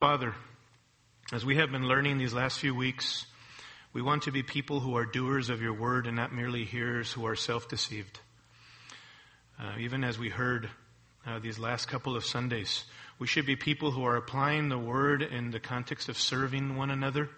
[0.00, 0.34] Father,
[1.30, 3.26] as we have been learning these last few weeks,
[3.92, 7.12] we want to be people who are doers of your word and not merely hearers
[7.12, 8.18] who are self deceived.
[9.60, 10.70] Uh, even as we heard
[11.26, 12.84] uh, these last couple of Sundays,
[13.18, 16.90] we should be people who are applying the word in the context of serving one
[16.90, 17.28] another.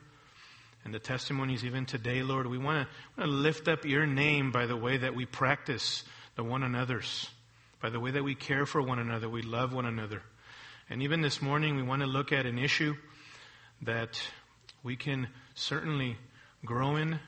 [0.84, 2.86] And the testimonies even today, Lord, we want
[3.18, 6.04] to lift up your name by the way that we practice
[6.36, 7.28] the one another's,
[7.80, 10.22] by the way that we care for one another, we love one another.
[10.92, 12.94] And even this morning, we want to look at an issue
[13.80, 14.20] that
[14.82, 16.18] we can certainly
[16.66, 17.18] grow in,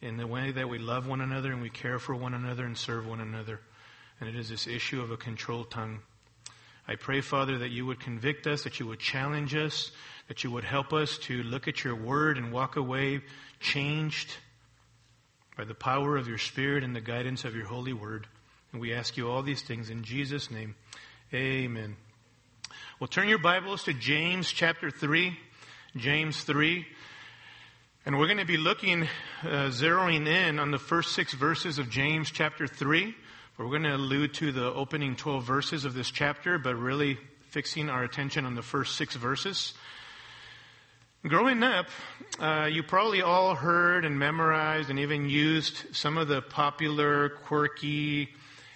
[0.00, 2.76] in the way that we love one another and we care for one another and
[2.76, 3.60] serve one another.
[4.18, 6.00] And it is this issue of a controlled tongue.
[6.88, 9.92] I pray, Father, that you would convict us, that you would challenge us,
[10.26, 13.20] that you would help us to look at your word and walk away
[13.60, 14.34] changed
[15.56, 18.26] by the power of your Spirit and the guidance of your holy word.
[18.72, 20.74] And we ask you all these things in Jesus' name.
[21.32, 21.94] Amen.
[23.00, 25.36] Well, turn your Bibles to James chapter 3.
[25.96, 26.86] James 3.
[28.04, 29.04] And we're going to be looking,
[29.42, 33.14] uh, zeroing in on the first six verses of James chapter 3.
[33.56, 37.88] We're going to allude to the opening 12 verses of this chapter, but really fixing
[37.88, 39.72] our attention on the first six verses.
[41.26, 41.86] Growing up,
[42.38, 48.28] uh, you probably all heard and memorized and even used some of the popular, quirky,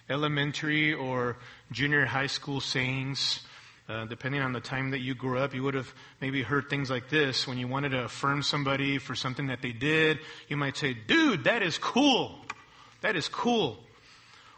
[0.08, 1.36] elementary or
[1.70, 3.40] junior high school sayings.
[3.88, 6.90] Uh, depending on the time that you grew up, you would have maybe heard things
[6.90, 7.46] like this.
[7.46, 11.44] When you wanted to affirm somebody for something that they did, you might say, dude,
[11.44, 12.36] that is cool.
[13.02, 13.78] That is cool.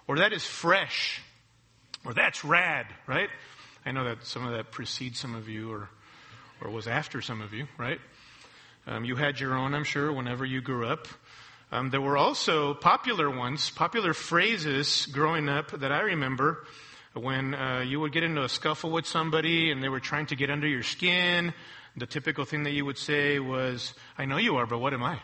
[0.06, 1.20] Or that is fresh.
[2.06, 3.28] Or that's rad, right?
[3.84, 5.90] I know that some of that precedes some of you or,
[6.62, 8.00] or was after some of you, right?
[8.86, 11.06] Um, you had your own, I'm sure, whenever you grew up.
[11.70, 16.64] Um, there were also popular ones, popular phrases growing up that I remember
[17.18, 20.36] when uh, you would get into a scuffle with somebody and they were trying to
[20.36, 21.52] get under your skin,
[21.96, 25.02] the typical thing that you would say was, I know you are, but what am
[25.02, 25.20] I?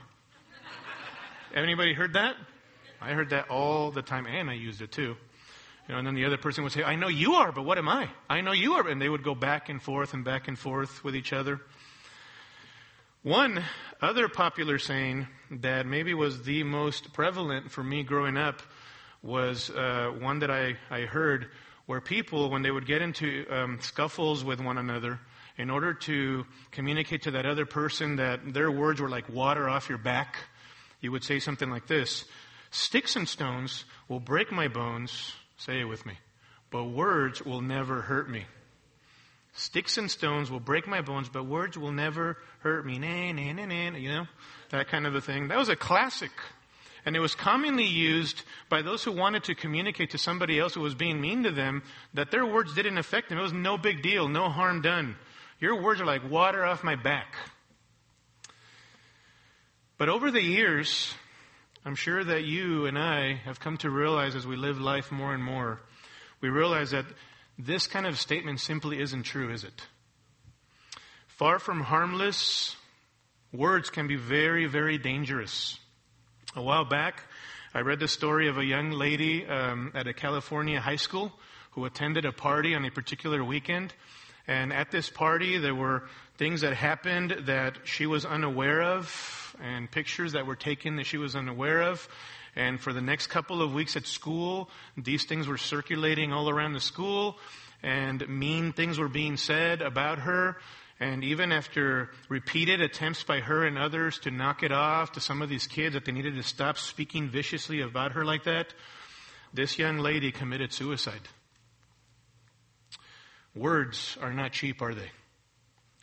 [1.54, 2.34] Anybody heard that?
[3.00, 5.16] I heard that all the time, and I used it too.
[5.86, 7.76] You know, and then the other person would say, I know you are, but what
[7.76, 8.08] am I?
[8.28, 8.88] I know you are.
[8.88, 11.60] And they would go back and forth and back and forth with each other.
[13.22, 13.62] One
[14.00, 18.62] other popular saying that maybe was the most prevalent for me growing up
[19.22, 21.48] was uh, one that I, I heard
[21.86, 25.20] where people, when they would get into um, scuffles with one another,
[25.56, 29.88] in order to communicate to that other person that their words were like water off
[29.88, 30.36] your back,
[31.00, 32.24] you would say something like this
[32.70, 36.18] Sticks and stones will break my bones, say it with me,
[36.70, 38.46] but words will never hurt me.
[39.52, 42.98] Sticks and stones will break my bones, but words will never hurt me.
[42.98, 44.26] Nah, nah, nah, nah, you know,
[44.70, 45.46] that kind of a thing.
[45.48, 46.32] That was a classic
[47.06, 50.80] and it was commonly used by those who wanted to communicate to somebody else who
[50.80, 51.82] was being mean to them
[52.14, 53.38] that their words didn't affect them.
[53.38, 55.16] It was no big deal, no harm done.
[55.60, 57.34] Your words are like water off my back.
[59.98, 61.14] But over the years,
[61.84, 65.34] I'm sure that you and I have come to realize as we live life more
[65.34, 65.80] and more,
[66.40, 67.06] we realize that
[67.58, 69.86] this kind of statement simply isn't true, is it?
[71.28, 72.74] Far from harmless,
[73.52, 75.78] words can be very, very dangerous.
[76.56, 77.24] A while back,
[77.74, 81.32] I read the story of a young lady um, at a California high school
[81.72, 83.92] who attended a party on a particular weekend.
[84.46, 86.04] And at this party, there were
[86.38, 91.18] things that happened that she was unaware of, and pictures that were taken that she
[91.18, 92.06] was unaware of.
[92.54, 96.74] And for the next couple of weeks at school, these things were circulating all around
[96.74, 97.36] the school,
[97.82, 100.58] and mean things were being said about her.
[101.00, 105.42] And even after repeated attempts by her and others to knock it off to some
[105.42, 108.72] of these kids that they needed to stop speaking viciously about her like that,
[109.52, 111.28] this young lady committed suicide.
[113.54, 115.10] Words are not cheap, are they?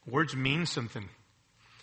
[0.06, 1.07] Words mean something.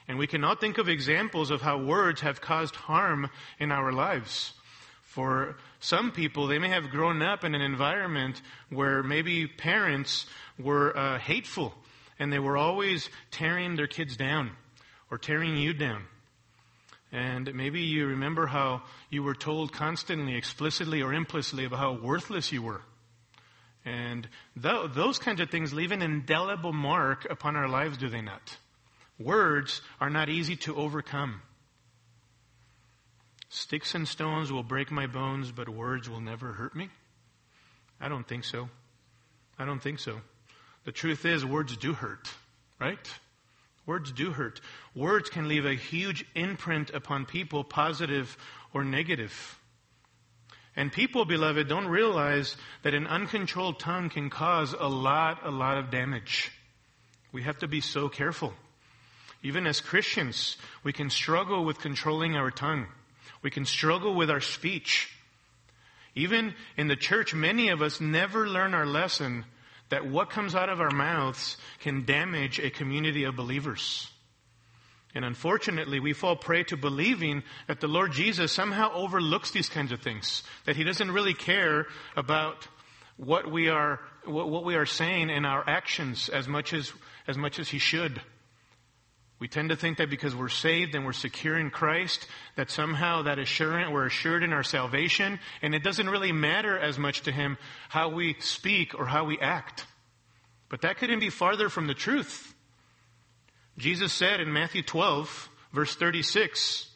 [0.07, 4.55] And we cannot think of examples of how words have caused harm in our lives.
[5.03, 10.27] For some people, they may have grown up in an environment where maybe parents
[10.59, 11.75] were uh, hateful
[12.19, 14.51] and they were always tearing their kids down
[15.11, 16.05] or tearing you down.
[17.11, 22.53] And maybe you remember how you were told constantly, explicitly or implicitly, about how worthless
[22.53, 22.83] you were.
[23.85, 24.29] And
[24.61, 28.59] th- those kinds of things leave an indelible mark upon our lives, do they not?
[29.19, 31.41] Words are not easy to overcome.
[33.49, 36.91] Sticks and stones will break my bones, but words will never hurt me?
[37.99, 38.69] I don't think so.
[39.59, 40.21] I don't think so.
[40.89, 42.33] The truth is, words do hurt,
[42.81, 42.99] right?
[43.85, 44.63] Words do hurt.
[44.95, 48.39] Words can leave a huge imprint upon people, positive
[48.73, 49.61] or negative.
[50.75, 55.77] And people, beloved, don't realize that an uncontrolled tongue can cause a lot, a lot
[55.77, 56.51] of damage.
[57.33, 58.55] We have to be so careful.
[59.43, 62.87] Even as Christians, we can struggle with controlling our tongue.
[63.43, 65.15] We can struggle with our speech.
[66.15, 69.45] Even in the church, many of us never learn our lesson
[69.91, 74.11] that what comes out of our mouths can damage a community of believers.
[75.15, 79.91] And unfortunately, we fall prey to believing that the Lord Jesus somehow overlooks these kinds
[79.91, 82.69] of things, that He doesn't really care about
[83.17, 86.93] what we are, what, we are saying in our actions as much as,
[87.27, 88.21] as much as He should.
[89.39, 92.27] We tend to think that because we're saved and we're secure in Christ,
[92.57, 96.99] that somehow that assurance, we're assured in our salvation, and it doesn't really matter as
[96.99, 97.57] much to Him
[97.89, 99.87] how we speak or how we act.
[100.69, 102.53] But that couldn't be farther from the truth.
[103.79, 106.91] Jesus said in Matthew 12, verse 36,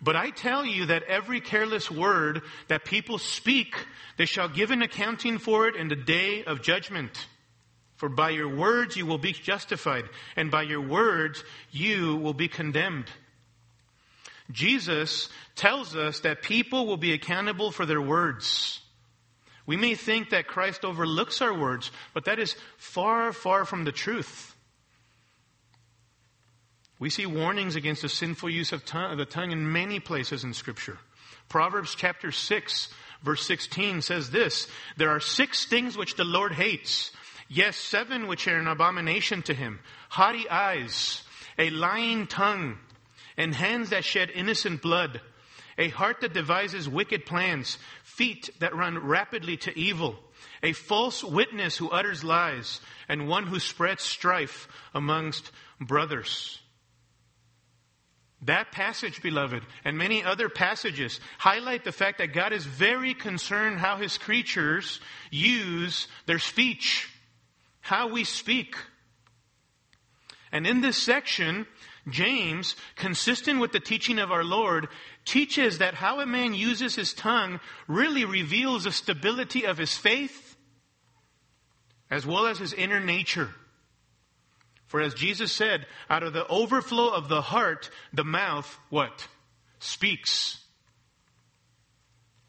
[0.00, 3.76] But I tell you that every careless word that people speak,
[4.16, 7.26] they shall give an accounting for it in the day of judgment.
[7.96, 10.04] For by your words you will be justified,
[10.36, 13.10] and by your words you will be condemned.
[14.50, 18.80] Jesus tells us that people will be accountable for their words.
[19.64, 23.92] We may think that Christ overlooks our words, but that is far, far from the
[23.92, 24.54] truth.
[26.98, 30.54] We see warnings against the sinful use of tongue, the tongue in many places in
[30.54, 30.98] Scripture.
[31.48, 32.88] Proverbs chapter 6,
[33.22, 37.10] verse 16 says this There are six things which the Lord hates
[37.48, 39.80] Yes, seven which are an abomination to him.
[40.08, 41.22] Haughty eyes,
[41.58, 42.78] a lying tongue,
[43.36, 45.20] and hands that shed innocent blood,
[45.78, 50.16] a heart that devises wicked plans, feet that run rapidly to evil,
[50.62, 56.60] a false witness who utters lies, and one who spreads strife amongst brothers.
[58.42, 63.78] That passage, beloved, and many other passages highlight the fact that God is very concerned
[63.78, 65.00] how his creatures
[65.30, 67.08] use their speech
[67.86, 68.74] how we speak.
[70.50, 71.66] And in this section,
[72.08, 74.88] James, consistent with the teaching of our Lord,
[75.24, 80.56] teaches that how a man uses his tongue really reveals the stability of his faith
[82.10, 83.50] as well as his inner nature.
[84.86, 89.26] For as Jesus said, out of the overflow of the heart, the mouth, what?
[89.78, 90.60] Speaks.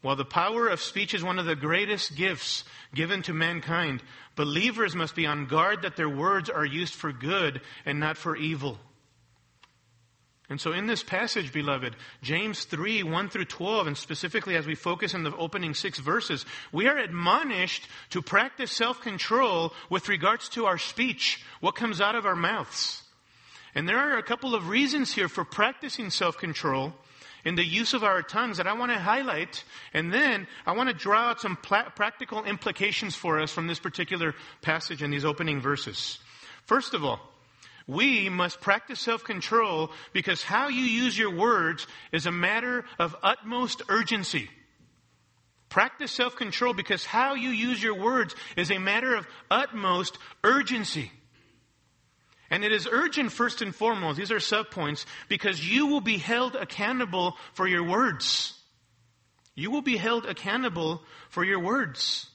[0.00, 2.62] While the power of speech is one of the greatest gifts
[2.94, 4.02] given to mankind,
[4.38, 8.36] believers must be on guard that their words are used for good and not for
[8.36, 8.78] evil.
[10.48, 14.76] And so in this passage, beloved, James 3, 1 through 12, and specifically as we
[14.76, 20.66] focus on the opening six verses, we are admonished to practice self-control with regards to
[20.66, 23.02] our speech, what comes out of our mouths.
[23.74, 26.94] And there are a couple of reasons here for practicing self-control
[27.48, 29.64] in the use of our tongues that I want to highlight.
[29.94, 34.34] And then I want to draw out some practical implications for us from this particular
[34.60, 36.18] passage and these opening verses.
[36.66, 37.20] First of all,
[37.86, 43.80] we must practice self-control because how you use your words is a matter of utmost
[43.88, 44.50] urgency.
[45.70, 51.10] Practice self-control because how you use your words is a matter of utmost urgency.
[52.50, 56.54] And it is urgent first and foremost, these are subpoints, because you will be held
[56.54, 58.54] accountable for your words.
[59.54, 62.26] You will be held accountable for your words.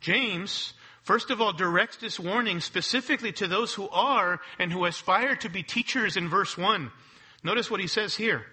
[0.00, 5.36] James, first of all, directs this warning specifically to those who are and who aspire
[5.36, 6.90] to be teachers in verse 1.
[7.44, 8.44] Notice what he says here.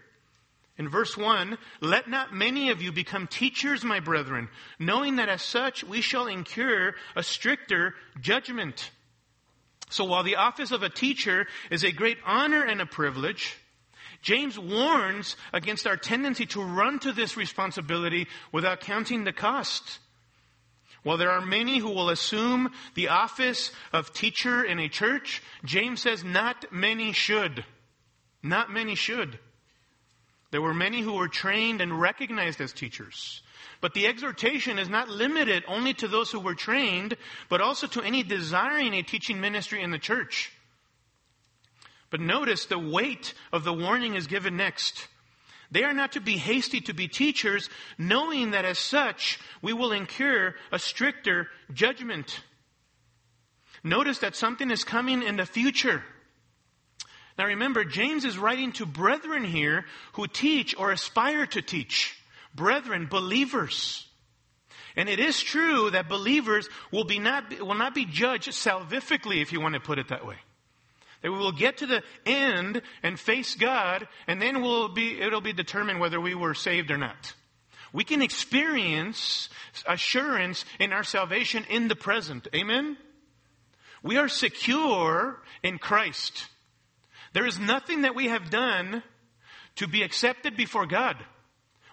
[0.77, 4.47] In verse 1, let not many of you become teachers, my brethren,
[4.79, 8.91] knowing that as such we shall incur a stricter judgment.
[9.89, 13.57] So while the office of a teacher is a great honor and a privilege,
[14.21, 19.99] James warns against our tendency to run to this responsibility without counting the cost.
[21.03, 26.01] While there are many who will assume the office of teacher in a church, James
[26.01, 27.65] says not many should.
[28.43, 29.39] Not many should.
[30.51, 33.41] There were many who were trained and recognized as teachers.
[33.81, 37.15] But the exhortation is not limited only to those who were trained,
[37.47, 40.51] but also to any desiring a teaching ministry in the church.
[42.09, 45.07] But notice the weight of the warning is given next.
[45.71, 49.91] They are not to be hasty to be teachers, knowing that as such we will
[49.91, 52.41] incur a stricter judgment.
[53.83, 56.03] Notice that something is coming in the future.
[57.37, 62.18] Now remember, James is writing to brethren here who teach or aspire to teach
[62.55, 64.07] brethren, believers.
[64.95, 69.53] And it is true that believers will, be not, will not be judged salvifically, if
[69.53, 70.35] you want to put it that way.
[71.21, 75.41] That we will get to the end and face God, and then we'll be, it'll
[75.41, 77.33] be determined whether we were saved or not.
[77.91, 79.49] We can experience
[79.87, 82.47] assurance in our salvation in the present.
[82.53, 82.97] Amen?
[84.03, 86.47] We are secure in Christ.
[87.33, 89.03] There is nothing that we have done
[89.75, 91.17] to be accepted before God.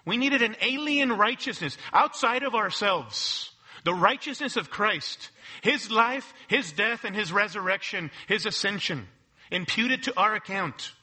[0.07, 3.51] We needed an alien righteousness outside of ourselves.
[3.83, 5.31] The righteousness of Christ.
[5.61, 9.09] His life, His death, and His resurrection, His ascension,
[9.51, 10.93] imputed to our account.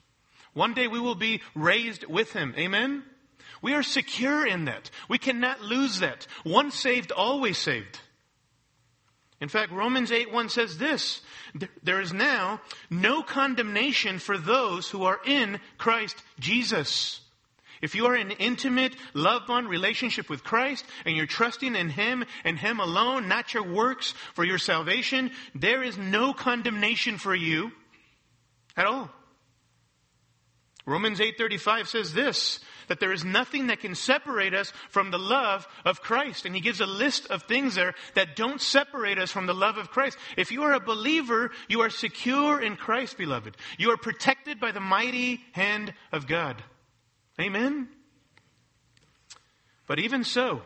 [0.54, 2.54] One day we will be raised with Him.
[2.56, 3.04] Amen?
[3.61, 4.90] We are secure in that.
[5.06, 6.26] We cannot lose that.
[6.42, 8.00] Once saved, always saved.
[9.38, 11.20] In fact, Romans 8 1 says this
[11.82, 17.20] There is now no condemnation for those who are in Christ Jesus.
[17.84, 22.24] If you are in intimate, love bond relationship with Christ and you're trusting in Him
[22.42, 27.72] and Him alone, not your works for your salvation, there is no condemnation for you
[28.74, 29.10] at all.
[30.86, 35.66] Romans 8:35 says this that there is nothing that can separate us from the love
[35.84, 39.44] of Christ and he gives a list of things there that don't separate us from
[39.44, 40.16] the love of Christ.
[40.38, 43.58] If you are a believer, you are secure in Christ, beloved.
[43.76, 46.64] You are protected by the mighty hand of God.
[47.40, 47.88] Amen.
[49.86, 50.62] But even so,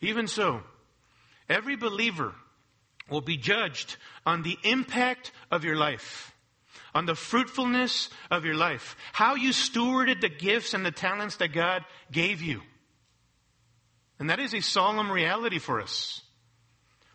[0.00, 0.62] even so,
[1.48, 2.34] every believer
[3.08, 6.32] will be judged on the impact of your life
[6.96, 11.52] on the fruitfulness of your life, how you stewarded the gifts and the talents that
[11.52, 12.62] God gave you.
[14.18, 16.22] And that is a solemn reality for us.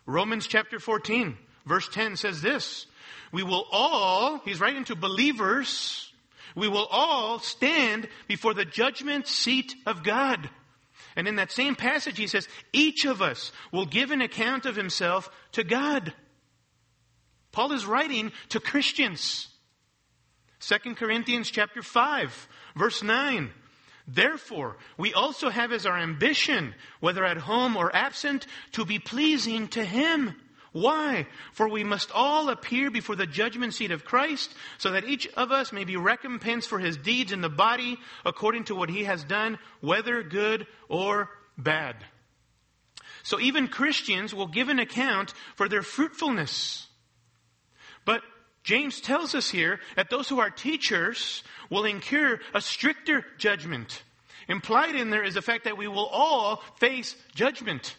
[0.06, 2.86] Romans chapter 14, verse 10 says this
[3.32, 6.11] We will all, he's writing to believers,
[6.54, 10.48] we will all stand before the judgment seat of God.
[11.16, 14.76] And in that same passage, he says, each of us will give an account of
[14.76, 16.14] himself to God.
[17.52, 19.48] Paul is writing to Christians.
[20.60, 23.50] 2 Corinthians chapter 5, verse 9.
[24.06, 29.68] Therefore, we also have as our ambition, whether at home or absent, to be pleasing
[29.68, 30.34] to Him.
[30.72, 31.26] Why?
[31.52, 35.52] For we must all appear before the judgment seat of Christ, so that each of
[35.52, 39.22] us may be recompensed for his deeds in the body according to what he has
[39.22, 41.96] done, whether good or bad.
[43.22, 46.88] So even Christians will give an account for their fruitfulness.
[48.04, 48.22] But
[48.64, 54.02] James tells us here that those who are teachers will incur a stricter judgment.
[54.48, 57.94] Implied in there is the fact that we will all face judgment.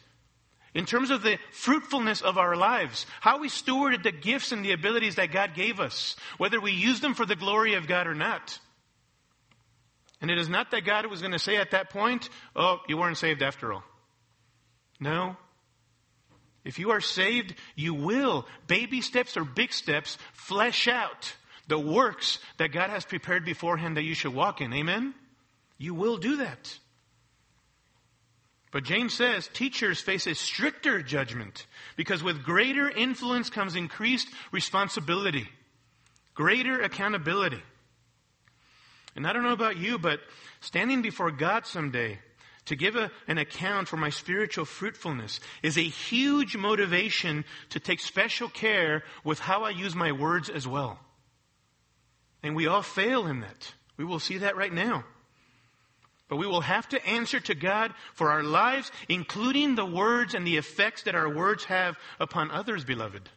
[0.74, 4.72] In terms of the fruitfulness of our lives, how we stewarded the gifts and the
[4.72, 8.16] abilities that God gave us, whether we used them for the glory of God or
[8.16, 8.60] not.
[10.20, 12.98] And it is not that God was going to say at that point, oh, you
[12.98, 13.84] weren't saved after all.
[15.00, 15.36] No,
[16.64, 21.36] if you are saved, you will, baby steps or big steps, flesh out
[21.68, 24.74] the works that God has prepared beforehand that you should walk in.
[24.74, 25.14] Amen?
[25.78, 26.78] You will do that.
[28.74, 35.48] But James says teachers face a stricter judgment because with greater influence comes increased responsibility,
[36.34, 37.62] greater accountability.
[39.16, 40.22] And I don't know about you, but
[40.60, 42.18] standing before God someday,
[42.66, 48.00] to give a, an account for my spiritual fruitfulness is a huge motivation to take
[48.00, 50.98] special care with how I use my words as well.
[52.42, 53.74] And we all fail in that.
[53.98, 55.04] We will see that right now.
[56.34, 60.48] But we will have to answer to God for our lives, including the words and
[60.48, 63.30] the effects that our words have upon others, beloved.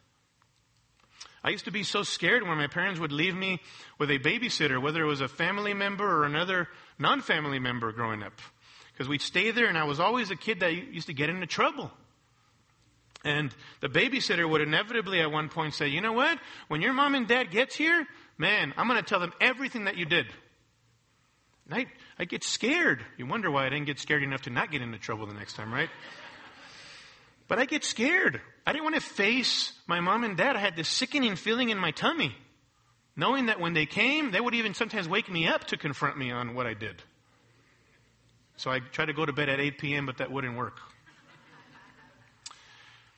[1.43, 3.61] I used to be so scared when my parents would leave me
[3.99, 8.23] with a babysitter, whether it was a family member or another non family member growing
[8.23, 8.33] up.
[8.93, 11.45] Because we'd stay there, and I was always a kid that used to get into
[11.45, 11.91] trouble.
[13.23, 16.39] And the babysitter would inevitably at one point say, You know what?
[16.67, 18.07] When your mom and dad gets here,
[18.39, 20.25] man, I'm going to tell them everything that you did.
[21.69, 21.85] And I,
[22.17, 23.03] I get scared.
[23.17, 25.53] You wonder why I didn't get scared enough to not get into trouble the next
[25.53, 25.89] time, right?
[27.47, 28.41] But I get scared.
[28.65, 30.55] I didn't want to face my mom and dad.
[30.55, 32.35] I had this sickening feeling in my tummy,
[33.15, 36.31] knowing that when they came, they would even sometimes wake me up to confront me
[36.31, 37.01] on what I did.
[38.57, 40.79] So I tried to go to bed at 8 p.m., but that wouldn't work.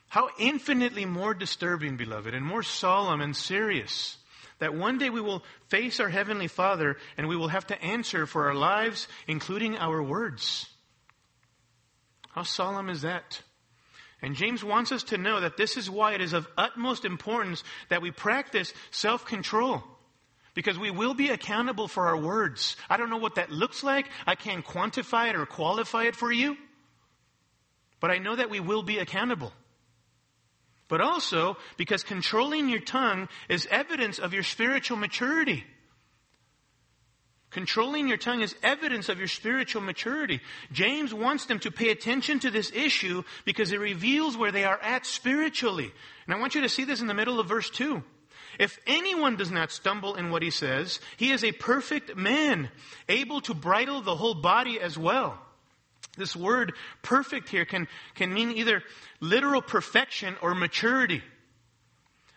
[0.08, 4.16] How infinitely more disturbing, beloved, and more solemn and serious
[4.60, 8.26] that one day we will face our Heavenly Father and we will have to answer
[8.26, 10.68] for our lives, including our words.
[12.30, 13.42] How solemn is that?
[14.22, 17.64] And James wants us to know that this is why it is of utmost importance
[17.88, 19.82] that we practice self control.
[20.52, 22.76] Because we will be accountable for our words.
[22.88, 24.06] I don't know what that looks like.
[24.26, 26.56] I can't quantify it or qualify it for you.
[28.00, 29.52] But I know that we will be accountable.
[30.90, 35.64] But also because controlling your tongue is evidence of your spiritual maturity.
[37.50, 40.40] Controlling your tongue is evidence of your spiritual maturity.
[40.72, 44.80] James wants them to pay attention to this issue because it reveals where they are
[44.82, 45.92] at spiritually.
[46.26, 48.02] And I want you to see this in the middle of verse 2.
[48.58, 52.68] If anyone does not stumble in what he says, he is a perfect man,
[53.08, 55.38] able to bridle the whole body as well.
[56.16, 58.82] This word perfect here can, can mean either
[59.20, 61.22] literal perfection or maturity.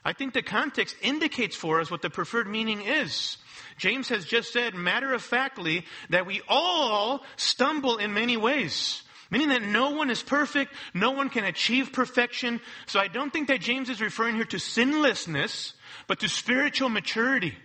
[0.06, 3.38] I think the context indicates for us what the preferred meaning is.
[3.78, 9.02] James has just said, matter of factly, that we all stumble in many ways.
[9.32, 12.62] Meaning that no one is perfect, no one can achieve perfection.
[12.86, 15.74] So I don't think that James is referring here to sinlessness,
[16.08, 17.58] but to spiritual maturity.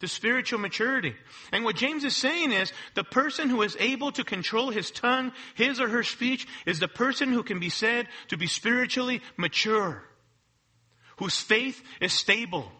[0.00, 1.16] To spiritual maturity.
[1.50, 5.32] And what James is saying is the person who is able to control his tongue,
[5.56, 10.04] his or her speech, is the person who can be said to be spiritually mature,
[11.16, 12.70] whose faith is stable,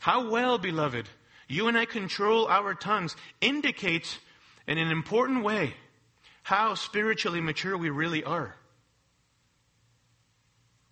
[0.00, 1.08] how well, beloved,
[1.46, 4.18] you and I control our tongues indicates
[4.66, 5.74] in an important way
[6.42, 8.56] how spiritually mature we really are.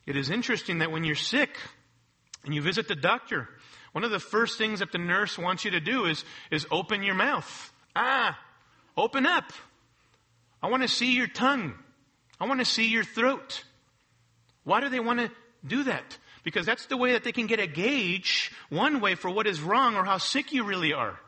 [0.04, 1.56] It is interesting that when you're sick
[2.44, 3.48] and you visit the doctor,
[3.92, 7.02] one of the first things that the nurse wants you to do is, is open
[7.02, 7.72] your mouth.
[7.96, 8.38] Ah,
[8.96, 9.52] open up.
[10.62, 11.74] I want to see your tongue.
[12.40, 13.64] I want to see your throat.
[14.64, 15.30] Why do they want to
[15.66, 16.18] do that?
[16.44, 19.60] Because that's the way that they can get a gauge, one way, for what is
[19.60, 21.18] wrong or how sick you really are.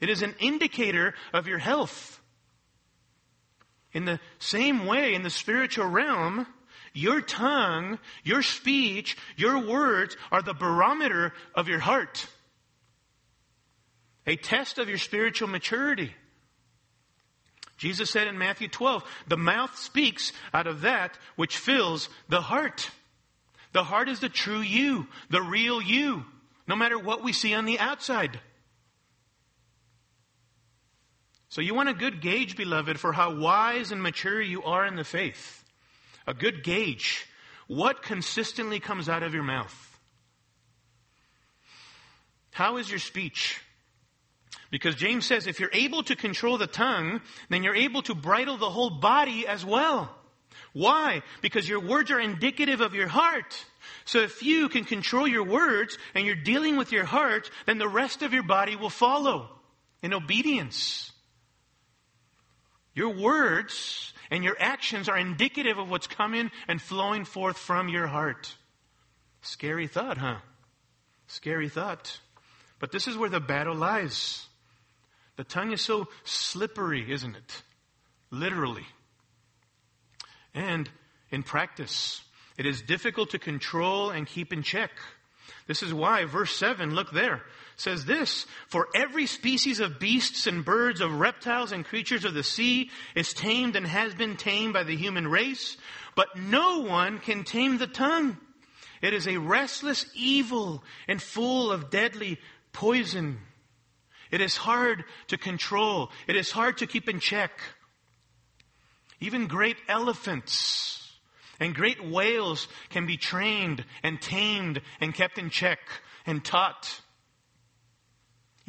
[0.00, 2.20] It is an indicator of your health.
[3.92, 6.46] In the same way, in the spiritual realm,
[6.92, 12.26] your tongue, your speech, your words are the barometer of your heart.
[14.26, 16.14] A test of your spiritual maturity.
[17.78, 22.90] Jesus said in Matthew 12, the mouth speaks out of that which fills the heart.
[23.72, 26.24] The heart is the true you, the real you,
[26.66, 28.38] no matter what we see on the outside.
[31.48, 34.96] So you want a good gauge, beloved, for how wise and mature you are in
[34.96, 35.64] the faith.
[36.30, 37.26] A good gauge.
[37.66, 39.98] What consistently comes out of your mouth?
[42.52, 43.60] How is your speech?
[44.70, 48.56] Because James says if you're able to control the tongue, then you're able to bridle
[48.56, 50.14] the whole body as well.
[50.72, 51.22] Why?
[51.42, 53.66] Because your words are indicative of your heart.
[54.04, 57.88] So if you can control your words and you're dealing with your heart, then the
[57.88, 59.48] rest of your body will follow
[60.00, 61.10] in obedience.
[62.94, 68.06] Your words and your actions are indicative of what's coming and flowing forth from your
[68.06, 68.54] heart.
[69.42, 70.38] Scary thought, huh?
[71.26, 72.20] Scary thought.
[72.78, 74.46] But this is where the battle lies.
[75.36, 77.62] The tongue is so slippery, isn't it?
[78.30, 78.86] Literally
[80.54, 80.88] and
[81.30, 82.22] in practice.
[82.58, 84.90] It is difficult to control and keep in check.
[85.66, 87.42] This is why verse 7, look there,
[87.80, 92.42] says this, For every species of beasts and birds, of reptiles and creatures of the
[92.42, 95.76] sea is tamed and has been tamed by the human race,
[96.14, 98.36] but no one can tame the tongue.
[99.02, 102.38] It is a restless evil and full of deadly
[102.72, 103.38] poison.
[104.30, 106.10] It is hard to control.
[106.28, 107.52] It is hard to keep in check.
[109.20, 111.18] Even great elephants
[111.58, 115.78] and great whales can be trained and tamed and kept in check
[116.26, 117.00] and taught.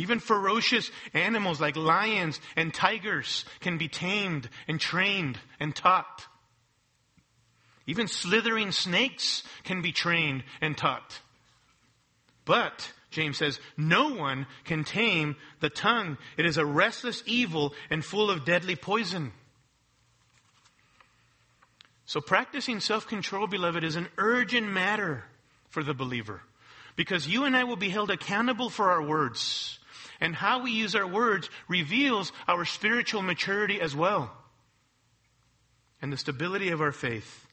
[0.02, 6.26] Even ferocious animals like lions and tigers can be tamed and trained and taught.
[7.86, 11.20] Even slithering snakes can be trained and taught.
[12.46, 16.18] But, James says, no one can tame the tongue.
[16.36, 19.32] It is a restless evil and full of deadly poison.
[22.08, 25.26] So practicing self-control, beloved, is an urgent matter
[25.70, 26.42] for the believer.
[26.96, 29.78] Because you and I will be held accountable for our words.
[30.22, 34.32] And how we use our words reveals our spiritual maturity as well.
[36.02, 37.48] And the stability of our faith.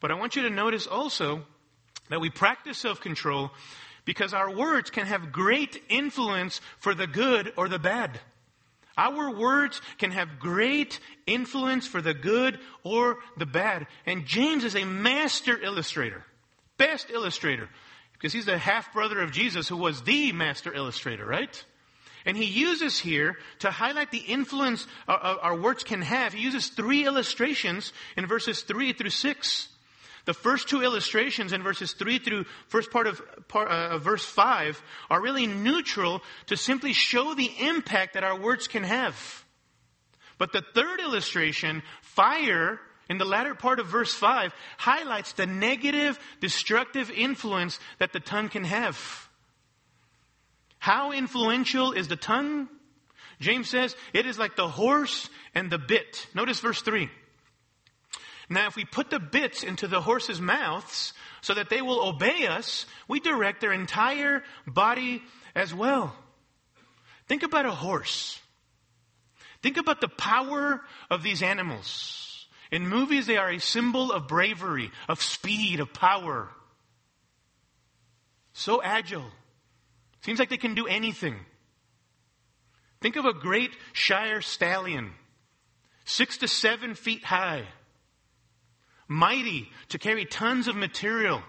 [0.00, 1.42] But I want you to notice also
[2.08, 3.50] that we practice self-control
[4.04, 8.18] because our words can have great influence for the good or the bad.
[8.96, 13.86] Our words can have great influence for the good or the bad.
[14.06, 16.24] And James is a master illustrator.
[16.76, 17.68] Best illustrator.
[18.12, 21.64] Because he's the half brother of Jesus who was the master illustrator, right?
[22.24, 26.32] And he uses here to highlight the influence our, words can have.
[26.32, 29.68] He uses three illustrations in verses 3 through 6.
[30.26, 34.82] The first two illustrations in verses 3 through first part of part, uh, verse 5
[35.08, 39.44] are really neutral to simply show the impact that our words can have.
[40.36, 46.18] But the third illustration, fire, in the latter part of verse 5, highlights the negative,
[46.40, 49.29] destructive influence that the tongue can have.
[50.80, 52.68] How influential is the tongue?
[53.38, 56.26] James says it is like the horse and the bit.
[56.34, 57.08] Notice verse 3.
[58.48, 61.12] Now, if we put the bits into the horses' mouths
[61.42, 65.22] so that they will obey us, we direct their entire body
[65.54, 66.16] as well.
[67.28, 68.40] Think about a horse.
[69.62, 72.48] Think about the power of these animals.
[72.72, 76.48] In movies, they are a symbol of bravery, of speed, of power.
[78.52, 79.30] So agile.
[80.22, 81.36] Seems like they can do anything.
[83.00, 85.12] Think of a great Shire stallion,
[86.04, 87.66] six to seven feet high
[89.10, 91.42] mighty to carry tons of material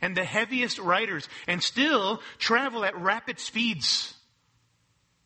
[0.00, 4.14] and the heaviest riders and still travel at rapid speeds.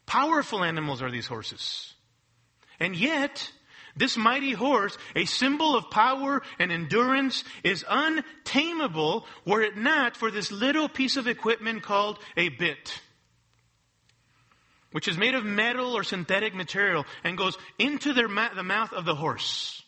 [0.07, 1.95] Powerful animals are these horses.
[2.81, 3.53] And yet,
[3.97, 10.31] this mighty horse, a symbol of power and endurance, is untamable were it not for
[10.31, 13.01] this little piece of equipment called a bit,
[14.93, 19.05] which is made of metal or synthetic material and goes into ma- the mouth of
[19.05, 19.83] the horse.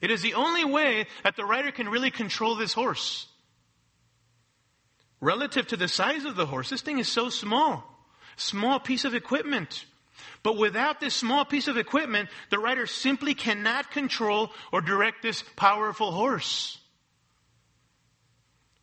[0.00, 3.26] It is the only way that the rider can really control this horse.
[5.20, 7.84] Relative to the size of the horse, this thing is so small.
[8.36, 9.84] Small piece of equipment.
[10.42, 15.44] But without this small piece of equipment, the rider simply cannot control or direct this
[15.56, 16.78] powerful horse.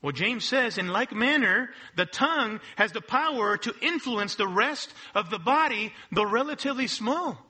[0.02, 4.94] Well, James says, in like manner, the tongue has the power to influence the rest
[5.16, 7.44] of the body, though relatively small.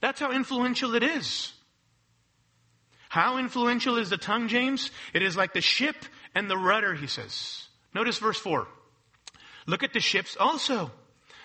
[0.00, 1.52] That's how influential it is.
[3.08, 4.90] How influential is the tongue, James?
[5.12, 5.96] It is like the ship
[6.34, 7.66] and the rudder, he says.
[7.94, 8.66] Notice verse 4.
[9.66, 10.90] Look at the ships also.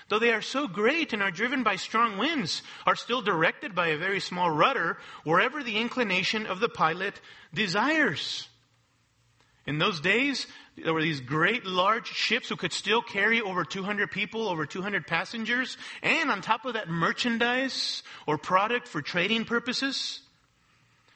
[0.09, 3.87] Though they are so great and are driven by strong winds, are still directed by
[3.87, 7.19] a very small rudder wherever the inclination of the pilot
[7.53, 8.47] desires.
[9.65, 14.09] In those days, there were these great large ships who could still carry over 200
[14.09, 20.21] people, over 200 passengers, and on top of that, merchandise or product for trading purposes.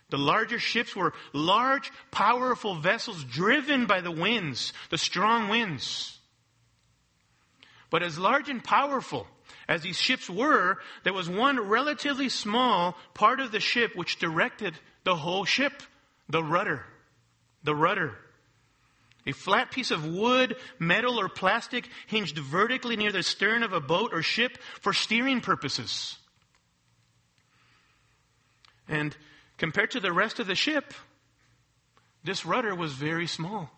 [0.10, 6.18] The larger ships were large, powerful vessels driven by the winds, the strong winds.
[7.92, 9.28] But as large and powerful
[9.68, 14.74] as these ships were, there was one relatively small part of the ship which directed
[15.04, 15.84] the whole ship
[16.28, 16.84] the rudder.
[17.64, 18.18] The rudder.
[19.28, 23.80] A flat piece of wood, metal, or plastic hinged vertically near the stern of a
[23.80, 26.18] boat or ship for steering purposes.
[28.88, 29.16] And
[29.62, 30.92] Compared to the rest of the ship,
[32.24, 33.70] this rudder was very small.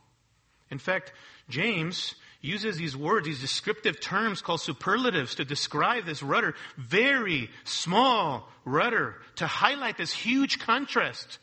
[0.71, 1.11] In fact,
[1.49, 8.47] James uses these words, these descriptive terms called superlatives to describe this rudder, very small
[8.65, 11.39] rudder, to highlight this huge contrast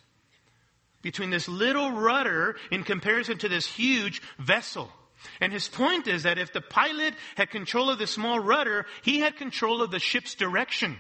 [1.02, 4.92] between this little rudder in comparison to this huge vessel.
[5.40, 9.20] And his point is that if the pilot had control of the small rudder, he
[9.20, 10.98] had control of the ship's direction.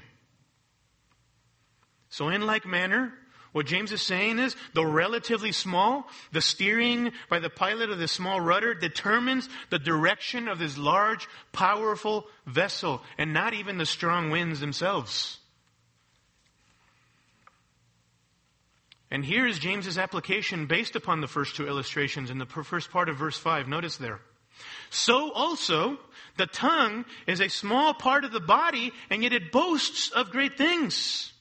[2.08, 3.12] So in like manner,
[3.52, 8.12] what James is saying is, though relatively small, the steering by the pilot of this
[8.12, 14.30] small rudder determines the direction of this large, powerful vessel, and not even the strong
[14.30, 15.38] winds themselves.
[19.10, 23.08] And here is James's application based upon the first two illustrations in the first part
[23.08, 23.66] of verse 5.
[23.66, 24.20] Notice there.
[24.90, 25.98] So also,
[26.36, 30.56] the tongue is a small part of the body, and yet it boasts of great
[30.56, 31.32] things.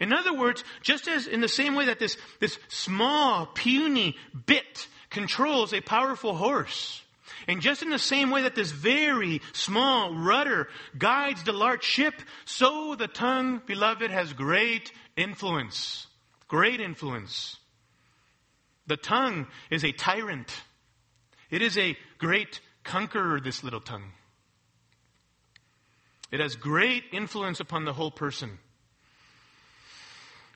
[0.00, 4.88] In other words, just as in the same way that this, this small, puny bit
[5.10, 7.02] controls a powerful horse,
[7.46, 12.14] and just in the same way that this very small rudder guides the large ship,
[12.44, 16.06] so the tongue, beloved, has great influence.
[16.48, 17.58] Great influence.
[18.86, 20.50] The tongue is a tyrant.
[21.50, 24.12] It is a great conqueror, this little tongue.
[26.30, 28.58] It has great influence upon the whole person.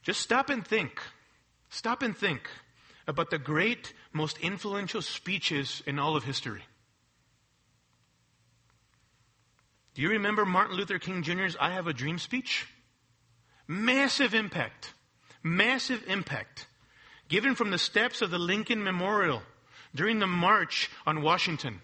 [0.05, 1.01] Just stop and think.
[1.71, 2.49] Stop and think
[3.07, 6.63] about the great, most influential speeches in all of history.
[9.95, 12.67] Do you remember Martin Luther King Jr.'s I Have a Dream speech?
[13.67, 14.93] Massive impact.
[15.43, 16.67] Massive impact.
[17.29, 19.43] Given from the steps of the Lincoln Memorial
[19.95, 21.81] during the March on Washington.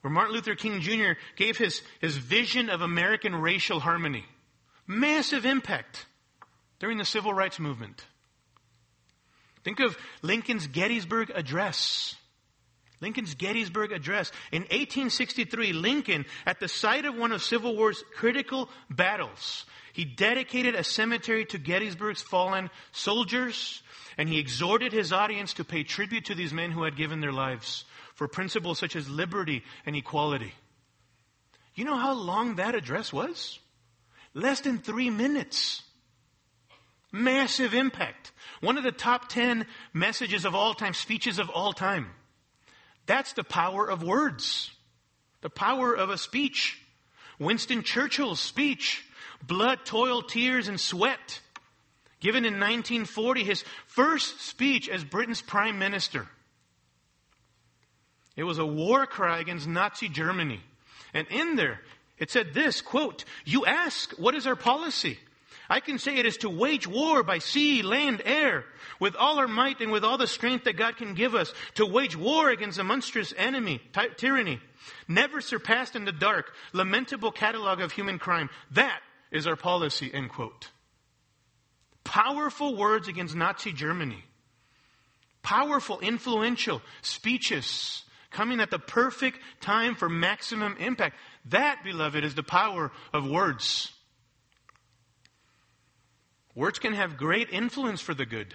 [0.00, 1.12] Where Martin Luther King Jr.
[1.36, 4.24] gave his, his vision of American racial harmony.
[4.86, 6.06] Massive impact
[6.82, 8.04] during the civil rights movement.
[9.62, 12.16] Think of Lincoln's Gettysburg Address.
[13.00, 14.32] Lincoln's Gettysburg Address.
[14.50, 20.74] In 1863, Lincoln, at the site of one of Civil War's critical battles, he dedicated
[20.74, 23.80] a cemetery to Gettysburg's fallen soldiers,
[24.18, 27.32] and he exhorted his audience to pay tribute to these men who had given their
[27.32, 27.84] lives
[28.16, 30.52] for principles such as liberty and equality.
[31.76, 33.60] You know how long that address was?
[34.34, 35.84] Less than three minutes.
[37.12, 38.32] Massive impact.
[38.60, 42.08] One of the top ten messages of all time, speeches of all time.
[43.06, 44.70] That's the power of words.
[45.42, 46.80] The power of a speech.
[47.38, 49.04] Winston Churchill's speech.
[49.46, 51.40] Blood, toil, tears, and sweat.
[52.20, 56.28] Given in 1940, his first speech as Britain's prime minister.
[58.36, 60.60] It was a war cry against Nazi Germany.
[61.12, 61.80] And in there,
[62.18, 65.18] it said this, quote, You ask, what is our policy?
[65.72, 68.66] I can say it is to wage war by sea, land, air,
[69.00, 71.86] with all our might and with all the strength that God can give us, to
[71.86, 74.60] wage war against a monstrous enemy, ty- tyranny,
[75.08, 78.50] never surpassed in the dark, lamentable catalog of human crime.
[78.72, 80.68] That is our policy, end quote.
[82.04, 84.22] Powerful words against Nazi Germany.
[85.42, 91.16] Powerful, influential speeches coming at the perfect time for maximum impact.
[91.46, 93.91] That, beloved, is the power of words.
[96.54, 98.54] Words can have great influence for the good.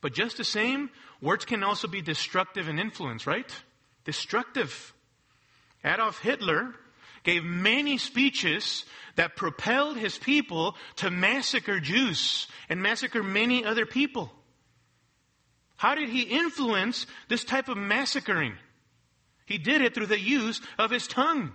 [0.00, 3.50] But just the same, words can also be destructive in influence, right?
[4.04, 4.94] Destructive.
[5.84, 6.74] Adolf Hitler
[7.22, 14.32] gave many speeches that propelled his people to massacre Jews and massacre many other people.
[15.76, 18.54] How did he influence this type of massacring?
[19.44, 21.52] He did it through the use of his tongue,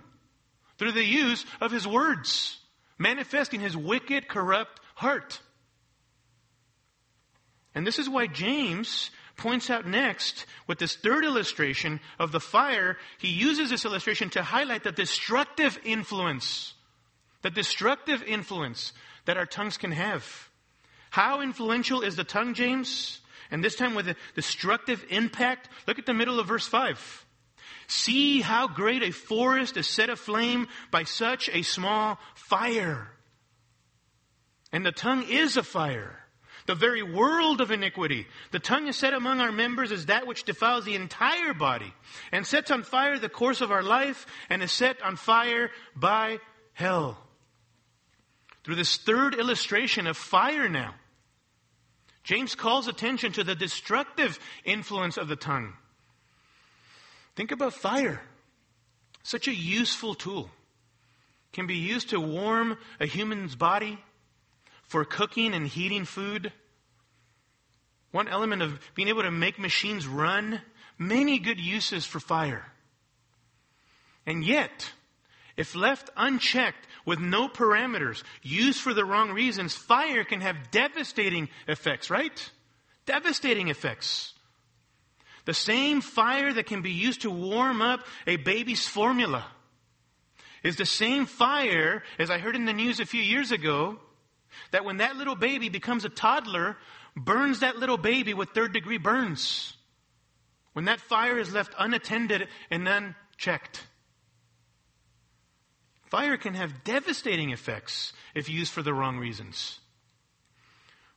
[0.78, 2.58] through the use of his words
[2.98, 5.40] manifesting his wicked, corrupt heart.
[7.74, 12.96] And this is why James points out next with this third illustration of the fire,
[13.18, 16.72] he uses this illustration to highlight the destructive influence,
[17.42, 18.92] the destructive influence
[19.26, 20.48] that our tongues can have.
[21.10, 23.20] How influential is the tongue, James?
[23.50, 25.68] And this time with a destructive impact.
[25.86, 27.25] Look at the middle of verse 5.
[27.86, 33.08] See how great a forest is set aflame by such a small fire.
[34.72, 36.18] And the tongue is a fire,
[36.66, 38.26] the very world of iniquity.
[38.50, 41.94] The tongue is set among our members as that which defiles the entire body
[42.32, 46.38] and sets on fire the course of our life and is set on fire by
[46.72, 47.18] hell.
[48.64, 50.96] Through this third illustration of fire now,
[52.24, 55.74] James calls attention to the destructive influence of the tongue.
[57.36, 58.20] Think about fire.
[59.22, 60.50] Such a useful tool.
[61.52, 63.98] Can be used to warm a human's body,
[64.86, 66.52] for cooking and heating food.
[68.12, 70.60] One element of being able to make machines run,
[70.98, 72.64] many good uses for fire.
[74.24, 74.92] And yet,
[75.56, 81.48] if left unchecked with no parameters, used for the wrong reasons, fire can have devastating
[81.68, 82.50] effects, right?
[83.06, 84.32] Devastating effects.
[85.46, 89.46] The same fire that can be used to warm up a baby's formula
[90.62, 93.98] is the same fire, as I heard in the news a few years ago,
[94.72, 96.76] that when that little baby becomes a toddler,
[97.14, 99.76] burns that little baby with third degree burns.
[100.72, 103.86] When that fire is left unattended and unchecked.
[106.06, 109.78] Fire can have devastating effects if used for the wrong reasons.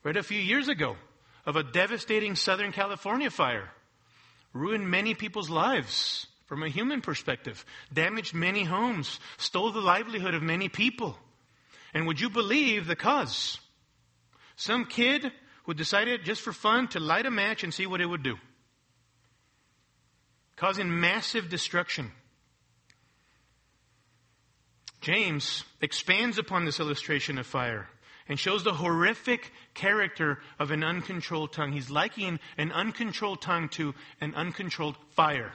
[0.04, 0.96] Read a few years ago
[1.46, 3.72] of a devastating Southern California fire.
[4.54, 10.42] Ruined many people's lives from a human perspective, damaged many homes, stole the livelihood of
[10.42, 11.16] many people.
[11.94, 13.60] And would you believe the cause?
[14.56, 15.32] Some kid
[15.66, 18.38] who decided just for fun to light a match and see what it would do,
[20.56, 22.12] causing massive destruction.
[25.02, 27.88] James expands upon this illustration of fire
[28.30, 31.72] and shows the horrific character of an uncontrolled tongue.
[31.72, 35.52] He's likening an uncontrolled tongue to an uncontrolled fire.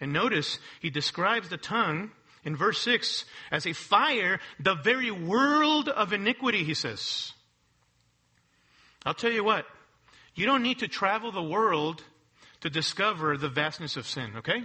[0.00, 2.12] And notice he describes the tongue
[2.44, 7.32] in verse 6 as a fire, the very world of iniquity, he says.
[9.04, 9.66] I'll tell you what,
[10.34, 12.02] you don't need to travel the world
[12.60, 14.62] to discover the vastness of sin, okay?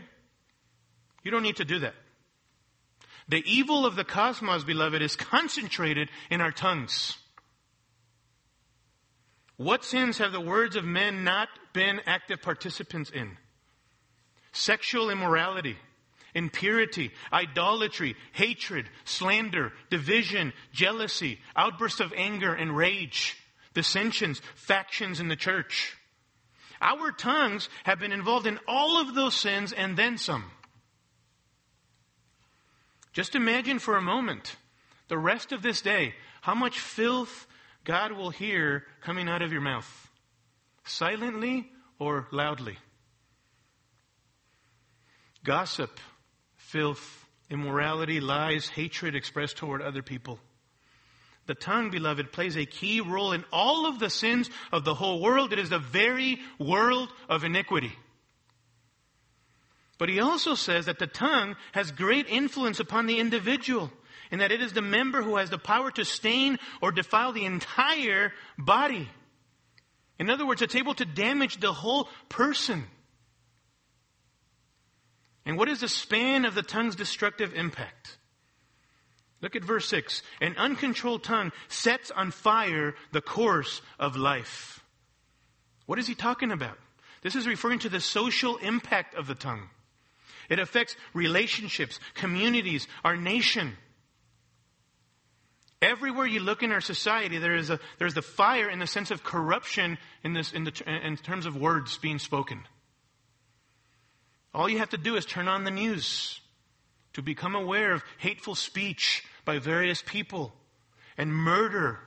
[1.23, 1.95] You don't need to do that.
[3.31, 7.17] The evil of the cosmos, beloved, is concentrated in our tongues.
[9.55, 13.37] What sins have the words of men not been active participants in?
[14.51, 15.77] Sexual immorality,
[16.35, 23.37] impurity, idolatry, hatred, slander, division, jealousy, outbursts of anger and rage,
[23.73, 25.95] dissensions, factions in the church.
[26.81, 30.51] Our tongues have been involved in all of those sins and then some.
[33.13, 34.55] Just imagine for a moment
[35.07, 37.47] the rest of this day how much filth
[37.83, 40.09] God will hear coming out of your mouth,
[40.85, 41.69] silently
[41.99, 42.77] or loudly.
[45.43, 45.99] Gossip,
[46.55, 50.39] filth, immorality, lies, hatred expressed toward other people.
[51.47, 55.19] The tongue, beloved, plays a key role in all of the sins of the whole
[55.19, 55.51] world.
[55.51, 57.91] It is the very world of iniquity.
[60.01, 63.91] But he also says that the tongue has great influence upon the individual
[64.31, 67.45] and that it is the member who has the power to stain or defile the
[67.45, 69.07] entire body.
[70.17, 72.85] In other words, it's able to damage the whole person.
[75.45, 78.17] And what is the span of the tongue's destructive impact?
[79.39, 80.23] Look at verse 6.
[80.41, 84.83] An uncontrolled tongue sets on fire the course of life.
[85.85, 86.79] What is he talking about?
[87.21, 89.69] This is referring to the social impact of the tongue.
[90.51, 93.77] It affects relationships, communities, our nation.
[95.81, 99.11] Everywhere you look in our society, there is a, there's the fire in the sense
[99.11, 102.63] of corruption in, this, in, the, in terms of words being spoken.
[104.53, 106.41] All you have to do is turn on the news
[107.13, 110.51] to become aware of hateful speech by various people
[111.17, 111.97] and murder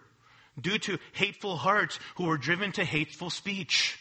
[0.60, 3.98] due to hateful hearts who are driven to hateful speech.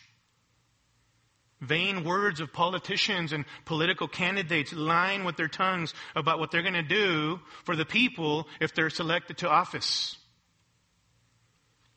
[1.64, 6.74] Vain words of politicians and political candidates lying with their tongues about what they're going
[6.74, 10.18] to do for the people if they're selected to office.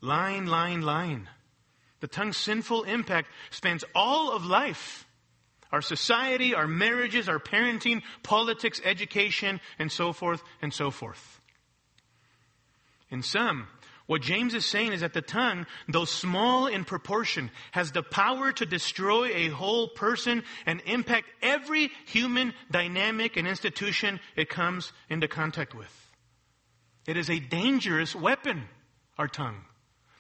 [0.01, 1.29] Lying, lying, lying.
[2.01, 5.07] The tongue's sinful impact spans all of life
[5.73, 11.41] our society, our marriages, our parenting, politics, education, and so forth and so forth.
[13.11, 13.67] In sum,
[14.07, 18.53] what James is saying is that the tongue, though small in proportion, has the power
[18.53, 25.27] to destroy a whole person and impact every human dynamic and institution it comes into
[25.27, 25.93] contact with.
[27.07, 28.69] It is a dangerous weapon,
[29.19, 29.65] our tongue,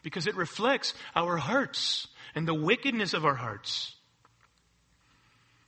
[0.02, 3.94] because it reflects our hearts and the wickedness of our hearts.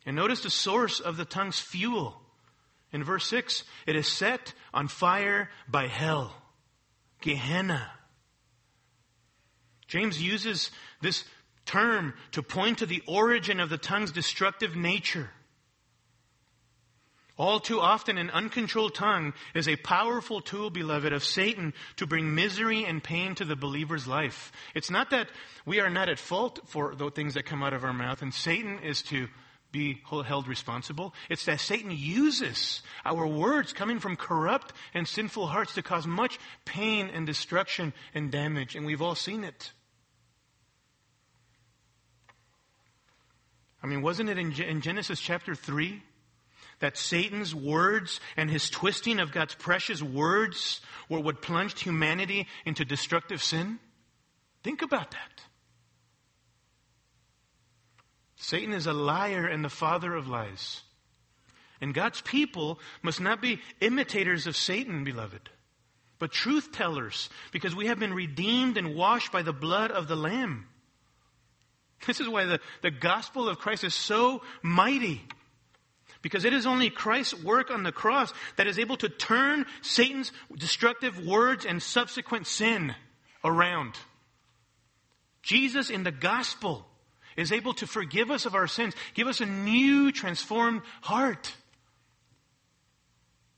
[0.04, 2.20] And notice the source of the tongue's fuel.
[2.92, 6.34] In verse 6, it is set on fire by hell.
[7.20, 7.92] Gehenna.
[9.88, 10.70] James uses
[11.00, 11.24] this
[11.66, 15.30] term to point to the origin of the tongue's destructive nature.
[17.38, 22.34] All too often, an uncontrolled tongue is a powerful tool, beloved, of Satan to bring
[22.34, 24.50] misery and pain to the believer's life.
[24.74, 25.28] It's not that
[25.64, 28.34] we are not at fault for the things that come out of our mouth, and
[28.34, 29.28] Satan is to
[29.70, 31.14] be held responsible.
[31.30, 36.40] It's that Satan uses our words coming from corrupt and sinful hearts to cause much
[36.64, 39.72] pain and destruction and damage, and we've all seen it.
[43.82, 46.02] I mean, wasn't it in, Genesis chapter 3
[46.80, 52.84] that Satan's words and his twisting of God's precious words were what plunged humanity into
[52.84, 53.78] destructive sin?
[54.62, 55.42] Think about that.
[58.36, 60.82] Satan is a liar and the father of lies.
[61.80, 65.48] And God's people must not be imitators of Satan, beloved,
[66.18, 70.16] but truth tellers, because we have been redeemed and washed by the blood of the
[70.16, 70.66] Lamb.
[72.06, 75.22] This is why the, the gospel of Christ is so mighty.
[76.22, 80.32] Because it is only Christ's work on the cross that is able to turn Satan's
[80.56, 82.94] destructive words and subsequent sin
[83.44, 83.94] around.
[85.42, 86.86] Jesus in the gospel
[87.36, 91.52] is able to forgive us of our sins, give us a new transformed heart.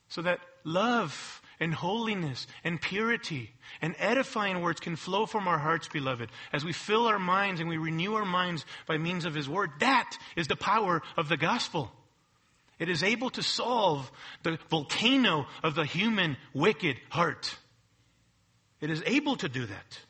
[0.08, 5.88] So that love and holiness and purity and edifying words can flow from our hearts,
[5.88, 9.48] beloved, as we fill our minds and we renew our minds by means of His
[9.48, 9.70] Word.
[9.80, 11.92] That is the power of the gospel.
[12.78, 14.10] It is able to solve
[14.42, 17.54] the volcano of the human wicked heart.
[18.80, 20.00] It is able to do that.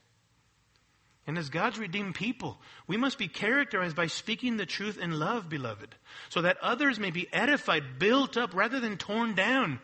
[1.26, 5.48] And as God's redeemed people, we must be characterized by speaking the truth in love,
[5.48, 5.94] beloved,
[6.28, 9.80] so that others may be edified, built up, rather than torn down.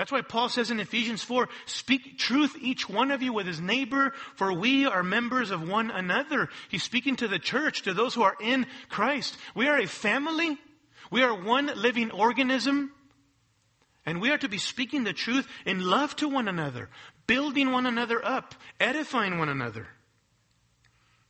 [0.00, 3.60] That's why Paul says in Ephesians 4, speak truth each one of you with his
[3.60, 6.48] neighbor, for we are members of one another.
[6.70, 9.36] He's speaking to the church, to those who are in Christ.
[9.54, 10.56] We are a family.
[11.10, 12.92] We are one living organism.
[14.06, 16.88] And we are to be speaking the truth in love to one another,
[17.26, 19.86] building one another up, edifying one another.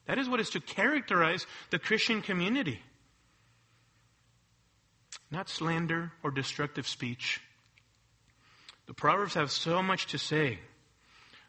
[0.07, 2.81] That is what is to characterize the Christian community.
[5.29, 7.41] Not slander or destructive speech.
[8.91, 10.59] The Proverbs have so much to say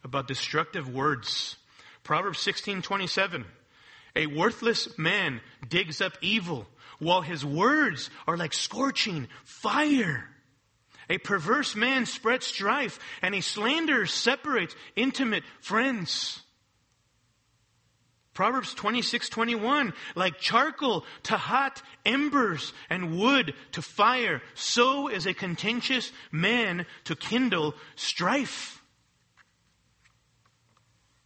[0.03, 1.57] about destructive words.
[2.03, 3.45] Proverbs 16:27
[4.15, 6.69] A worthless man digs up evil,
[6.99, 10.29] while his words are like scorching fire.
[11.09, 16.43] A perverse man spreads strife, and a slanderer separates intimate friends.
[18.33, 25.33] Proverbs 26, 21, like charcoal to hot embers and wood to fire, so is a
[25.33, 28.81] contentious man to kindle strife.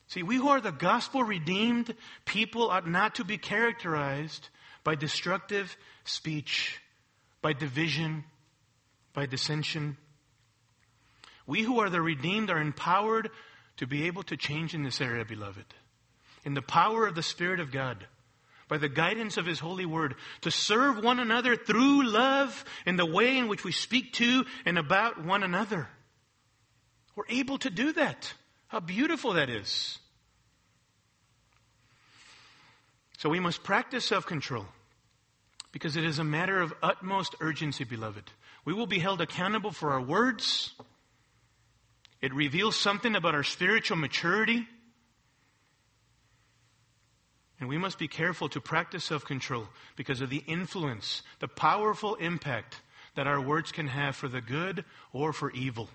[0.07, 1.93] See, we who are the gospel redeemed
[2.25, 4.49] people ought not to be characterized
[4.83, 6.79] by destructive speech,
[7.41, 8.23] by division,
[9.13, 9.97] by dissension.
[11.45, 13.29] We who are the redeemed are empowered
[13.77, 15.65] to be able to change in this area, beloved
[16.45, 18.05] in the power of the Spirit of God,
[18.67, 23.05] by the guidance of His holy word, to serve one another through love in the
[23.05, 25.89] way in which we speak to and about one another.
[27.15, 28.33] We're able to do that.
[28.67, 29.99] How beautiful that is.
[33.17, 34.65] So we must practice self control
[35.71, 38.31] because it is a matter of utmost urgency, beloved.
[38.65, 40.73] We will be held accountable for our words.
[42.21, 44.67] It reveals something about our spiritual maturity.
[47.59, 52.15] And we must be careful to practice self control because of the influence, the powerful
[52.15, 52.81] impact
[53.15, 54.83] that our words can have for the good
[55.13, 55.89] or for evil.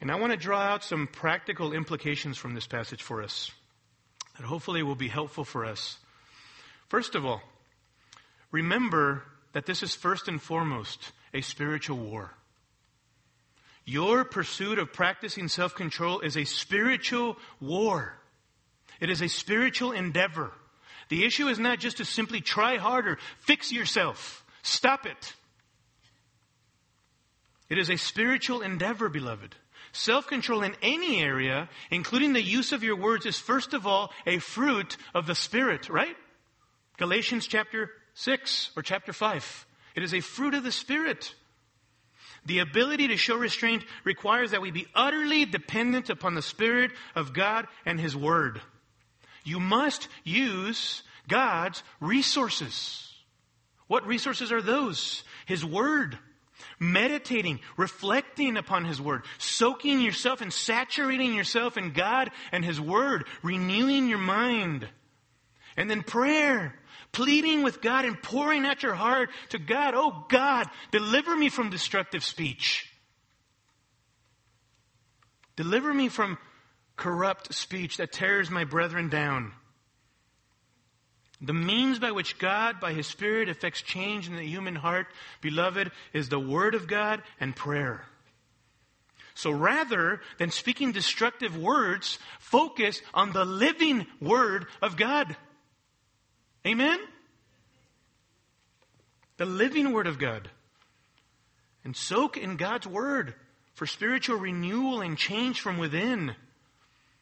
[0.00, 3.50] And I want to draw out some practical implications from this passage for us
[4.36, 5.98] that hopefully will be helpful for us.
[6.88, 7.40] First of all,
[8.50, 12.34] remember that this is first and foremost a spiritual war.
[13.86, 18.18] Your pursuit of practicing self control is a spiritual war.
[19.04, 20.50] It is a spiritual endeavor.
[21.10, 25.34] The issue is not just to simply try harder, fix yourself, stop it.
[27.68, 29.56] It is a spiritual endeavor, beloved.
[29.92, 34.10] Self control in any area, including the use of your words, is first of all
[34.24, 36.16] a fruit of the Spirit, right?
[36.96, 39.66] Galatians chapter 6 or chapter 5.
[39.96, 41.34] It is a fruit of the Spirit.
[42.46, 47.34] The ability to show restraint requires that we be utterly dependent upon the Spirit of
[47.34, 48.62] God and His Word.
[49.44, 53.12] You must use God's resources.
[53.86, 55.22] What resources are those?
[55.46, 56.18] His Word.
[56.80, 63.26] Meditating, reflecting upon His Word, soaking yourself and saturating yourself in God and His Word,
[63.42, 64.88] renewing your mind.
[65.76, 66.74] And then prayer,
[67.12, 69.94] pleading with God and pouring out your heart to God.
[69.96, 72.90] Oh God, deliver me from destructive speech.
[75.56, 76.38] Deliver me from
[76.96, 79.52] corrupt speech that tears my brethren down.
[81.40, 85.06] The means by which God, by His Spirit, effects change in the human heart,
[85.40, 88.06] beloved, is the Word of God and prayer.
[89.34, 95.36] So rather than speaking destructive words, focus on the living Word of God.
[96.66, 96.98] Amen?
[99.36, 100.48] The living Word of God.
[101.84, 103.34] And soak in God's Word
[103.74, 106.36] for spiritual renewal and change from within.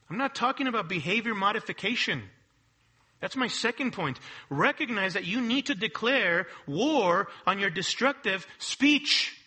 [0.09, 2.23] I'm not talking about behavior modification.
[3.19, 4.19] That's my second point.
[4.49, 9.39] Recognize that you need to declare war on your destructive speech.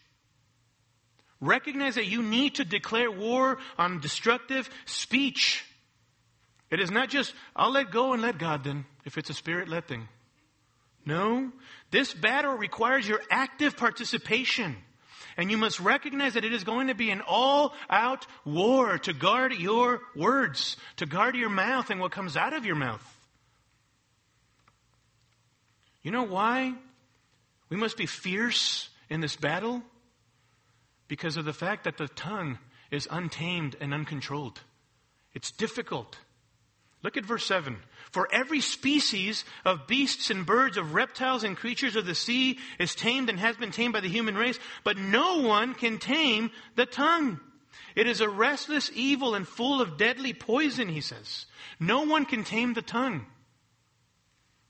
[1.41, 5.65] Recognize that you need to declare war on destructive speech.
[6.71, 9.69] It is not just, I'll let go and let God then, if it's a spirit
[9.69, 10.09] led thing.
[11.05, 11.53] No.
[11.91, 14.77] This battle requires your active participation.
[15.37, 19.13] And you must recognize that it is going to be an all out war to
[19.13, 23.05] guard your words, to guard your mouth and what comes out of your mouth.
[26.03, 26.73] You know why
[27.69, 29.83] we must be fierce in this battle?
[31.09, 32.59] Because of the fact that the tongue
[32.91, 34.61] is untamed and uncontrolled.
[35.35, 36.19] It's difficult.
[37.03, 37.77] Look at verse 7.
[38.17, 42.95] For every species of beasts and birds, of reptiles and creatures of the sea is
[42.95, 46.87] tamed and has been tamed by the human race, but no one can tame the
[46.87, 47.39] tongue.
[47.95, 51.45] It is a restless evil and full of deadly poison, he says.
[51.79, 53.27] No one can tame the tongue.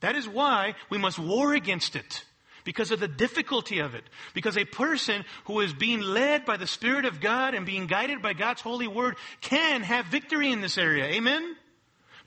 [0.01, 2.25] That is why we must war against it.
[2.65, 4.03] Because of the difficulty of it.
[4.33, 8.21] Because a person who is being led by the Spirit of God and being guided
[8.21, 11.05] by God's holy word can have victory in this area.
[11.05, 11.55] Amen?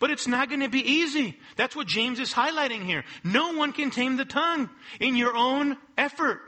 [0.00, 1.38] But it's not going to be easy.
[1.56, 3.04] That's what James is highlighting here.
[3.22, 6.40] No one can tame the tongue in your own effort.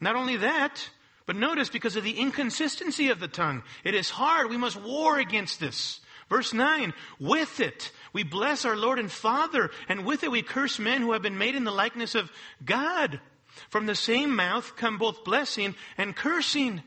[0.00, 0.88] Not only that,
[1.26, 4.48] but notice because of the inconsistency of the tongue, it is hard.
[4.48, 6.00] We must war against this.
[6.30, 10.78] Verse 9, with it we bless our Lord and Father, and with it we curse
[10.78, 12.30] men who have been made in the likeness of
[12.64, 13.20] God.
[13.70, 16.82] From the same mouth come both blessing and cursing.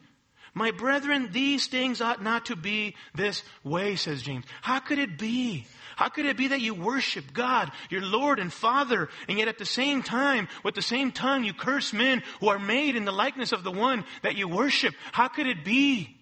[0.58, 4.44] My brethren, these things ought not to be this way, says James.
[4.64, 5.68] How could it be?
[5.96, 9.60] How could it be that you worship God, your Lord and Father, and yet at
[9.60, 13.12] the same time, with the same tongue, you curse men who are made in the
[13.12, 14.96] likeness of the one that you worship?
[15.12, 16.18] How could it be?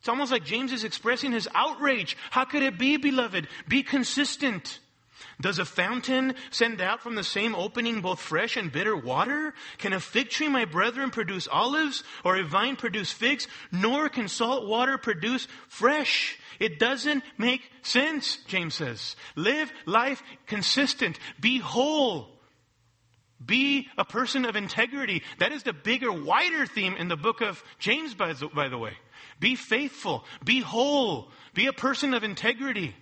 [0.00, 2.18] It's almost like James is expressing his outrage.
[2.30, 3.48] How could it be, beloved?
[3.66, 4.78] Be consistent.
[5.40, 9.54] Does a fountain send out from the same opening both fresh and bitter water?
[9.78, 13.46] Can a fig tree, my brethren, produce olives or a vine produce figs?
[13.70, 16.36] Nor can salt water produce fresh.
[16.58, 19.14] It doesn't make sense, James says.
[19.36, 21.20] Live life consistent.
[21.40, 22.30] Be whole.
[23.44, 25.22] Be a person of integrity.
[25.38, 28.78] That is the bigger, wider theme in the book of James, by the, by the
[28.78, 28.94] way.
[29.38, 30.24] Be faithful.
[30.44, 31.30] Be whole.
[31.54, 32.96] Be a person of integrity.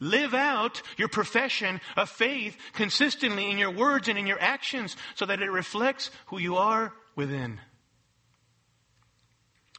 [0.00, 5.26] Live out your profession of faith consistently in your words and in your actions so
[5.26, 7.60] that it reflects who you are within.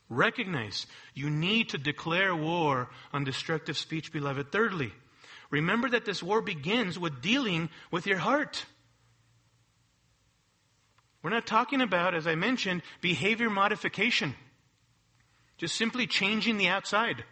[0.09, 4.51] Recognize you need to declare war on destructive speech, beloved.
[4.51, 4.93] Thirdly,
[5.49, 8.65] remember that this war begins with dealing with your heart.
[11.23, 14.35] We're not talking about, as I mentioned, behavior modification.
[15.57, 17.23] Just simply changing the outside.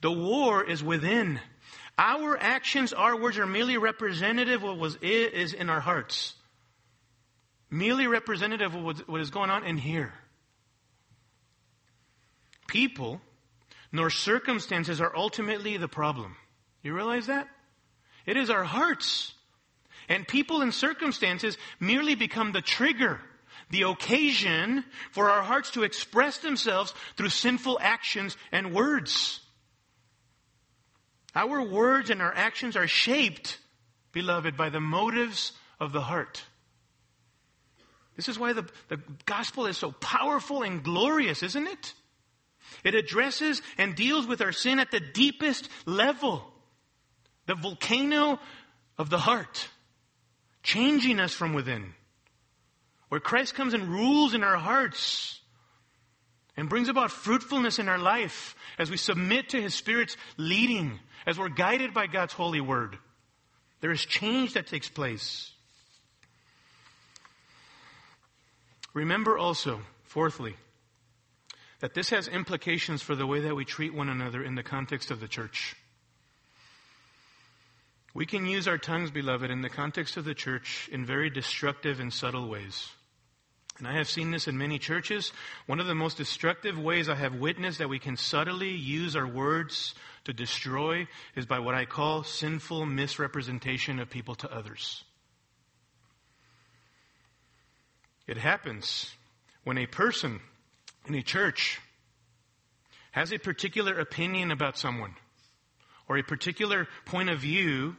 [0.00, 1.40] The war is within.
[1.96, 6.34] Our actions, our words are merely representative of what is in our hearts.
[7.70, 10.12] Merely representative of what is going on in here.
[12.66, 13.20] People
[13.92, 16.36] nor circumstances are ultimately the problem.
[16.82, 17.48] You realize that?
[18.26, 19.32] It is our hearts.
[20.08, 23.20] And people and circumstances merely become the trigger,
[23.70, 29.40] the occasion for our hearts to express themselves through sinful actions and words.
[31.34, 33.58] Our words and our actions are shaped,
[34.12, 36.44] beloved, by the motives of the heart.
[38.16, 41.92] This is why the, the gospel is so powerful and glorious, isn't it?
[42.84, 46.52] It addresses and deals with our sin at the deepest level.
[47.46, 48.38] The volcano
[48.96, 49.68] of the heart,
[50.62, 51.94] changing us from within.
[53.08, 55.40] Where Christ comes and rules in our hearts
[56.56, 61.38] and brings about fruitfulness in our life as we submit to His Spirit's leading as
[61.38, 62.98] we're guided by God's holy word,
[63.80, 65.50] there is change that takes place.
[68.92, 70.54] Remember also, fourthly,
[71.80, 75.10] that this has implications for the way that we treat one another in the context
[75.10, 75.74] of the church.
[78.14, 81.98] We can use our tongues, beloved, in the context of the church in very destructive
[81.98, 82.88] and subtle ways.
[83.78, 85.32] And I have seen this in many churches.
[85.66, 89.26] One of the most destructive ways I have witnessed that we can subtly use our
[89.26, 89.94] words
[90.24, 95.02] to destroy is by what I call sinful misrepresentation of people to others.
[98.26, 99.12] It happens
[99.64, 100.40] when a person
[101.06, 101.80] in a church
[103.10, 105.14] has a particular opinion about someone
[106.08, 107.96] or a particular point of view,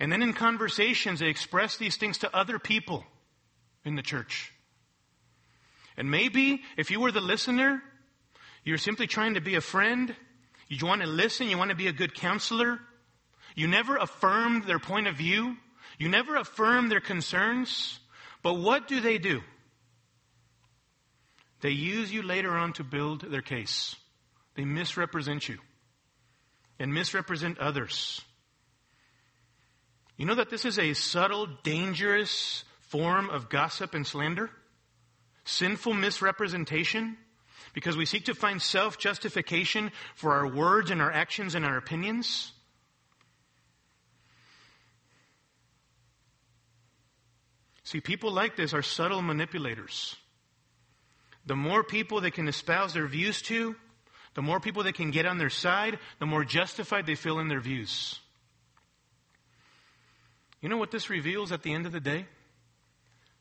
[0.00, 3.04] and then in conversations they express these things to other people
[3.84, 4.52] in the church.
[5.98, 7.82] And maybe if you were the listener,
[8.64, 10.14] you're simply trying to be a friend.
[10.68, 11.48] You want to listen.
[11.48, 12.78] You want to be a good counselor.
[13.56, 15.56] You never affirmed their point of view.
[15.98, 17.98] You never affirmed their concerns.
[18.44, 19.42] But what do they do?
[21.62, 23.96] They use you later on to build their case.
[24.54, 25.58] They misrepresent you
[26.78, 28.20] and misrepresent others.
[30.16, 34.50] You know that this is a subtle, dangerous form of gossip and slander?
[35.48, 37.16] Sinful misrepresentation
[37.72, 41.76] because we seek to find self justification for our words and our actions and our
[41.76, 42.52] opinions.
[47.84, 50.16] See, people like this are subtle manipulators.
[51.46, 53.74] The more people they can espouse their views to,
[54.34, 57.48] the more people they can get on their side, the more justified they feel in
[57.48, 58.20] their views.
[60.60, 62.26] You know what this reveals at the end of the day?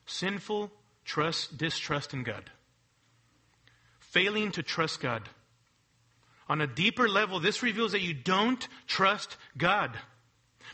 [0.05, 0.72] Sinful
[1.08, 2.51] trust, distrust in God.
[3.99, 5.28] Failing to trust God.
[6.49, 9.97] On a deeper level, this reveals that you don't trust God.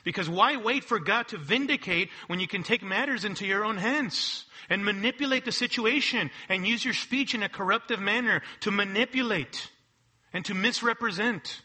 [0.04, 3.78] Because why wait for God to vindicate when you can take matters into your own
[3.78, 9.70] hands and manipulate the situation and use your speech in a corruptive manner to manipulate
[10.34, 11.62] and to misrepresent?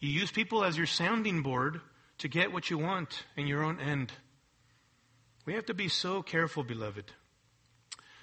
[0.00, 1.80] You use people as your sounding board
[2.18, 4.12] to get what you want in your own end.
[5.46, 7.04] We have to be so careful, beloved.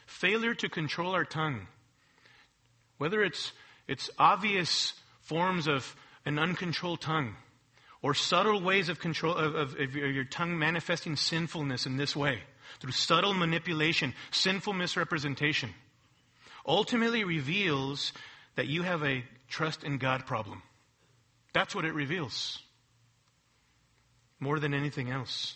[0.05, 1.67] Failure to control our tongue,
[2.97, 3.53] whether it's,
[3.88, 5.95] it's obvious forms of
[6.26, 7.36] an uncontrolled tongue,
[8.01, 12.41] or subtle ways of control of, of, of your tongue manifesting sinfulness in this way
[12.82, 15.69] through subtle manipulation, sinful misrepresentation,
[16.67, 18.11] ultimately reveals
[18.55, 20.61] that you have a trust in God problem.
[21.53, 22.59] That's what it reveals.
[24.41, 25.55] More than anything else.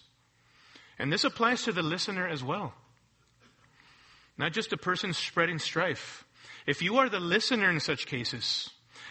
[0.99, 2.73] And this applies to the listener as well.
[4.37, 6.25] Not just a person spreading strife.
[6.65, 8.69] If you are the listener in such cases,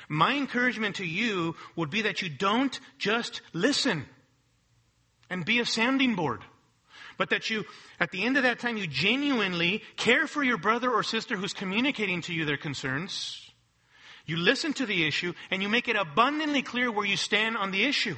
[0.08, 4.06] my encouragement to you would be that you don't just listen
[5.28, 6.42] and be a sounding board,
[7.18, 7.64] but that you,
[7.98, 11.52] at the end of that time, you genuinely care for your brother or sister who's
[11.52, 13.42] communicating to you their concerns.
[14.26, 17.70] You listen to the issue and you make it abundantly clear where you stand on
[17.70, 18.16] the issue.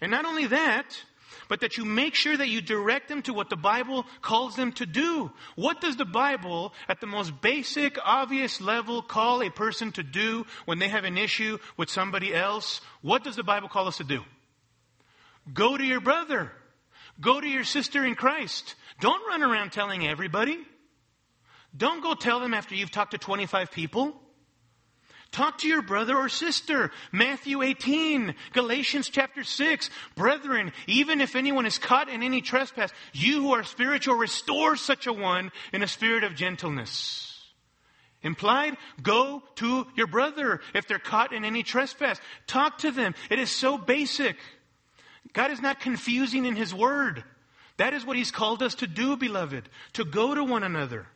[0.00, 1.02] And not only that,
[1.48, 4.72] but that you make sure that you direct them to what the Bible calls them
[4.72, 5.30] to do.
[5.56, 10.46] What does the Bible, at the most basic, obvious level, call a person to do
[10.64, 12.80] when they have an issue with somebody else?
[13.02, 14.22] What does the Bible call us to do?
[15.52, 16.52] Go to your brother.
[17.20, 18.74] Go to your sister in Christ.
[19.00, 20.58] Don't run around telling everybody.
[21.76, 24.20] Don't go tell them after you've talked to 25 people.
[25.32, 26.90] Talk to your brother or sister.
[27.12, 29.88] Matthew 18, Galatians chapter 6.
[30.16, 35.06] Brethren, even if anyone is caught in any trespass, you who are spiritual, restore such
[35.06, 37.30] a one in a spirit of gentleness.
[38.22, 42.20] Implied, go to your brother if they're caught in any trespass.
[42.48, 43.14] Talk to them.
[43.30, 44.36] It is so basic.
[45.32, 47.22] God is not confusing in His Word.
[47.76, 51.06] That is what He's called us to do, beloved, to go to one another.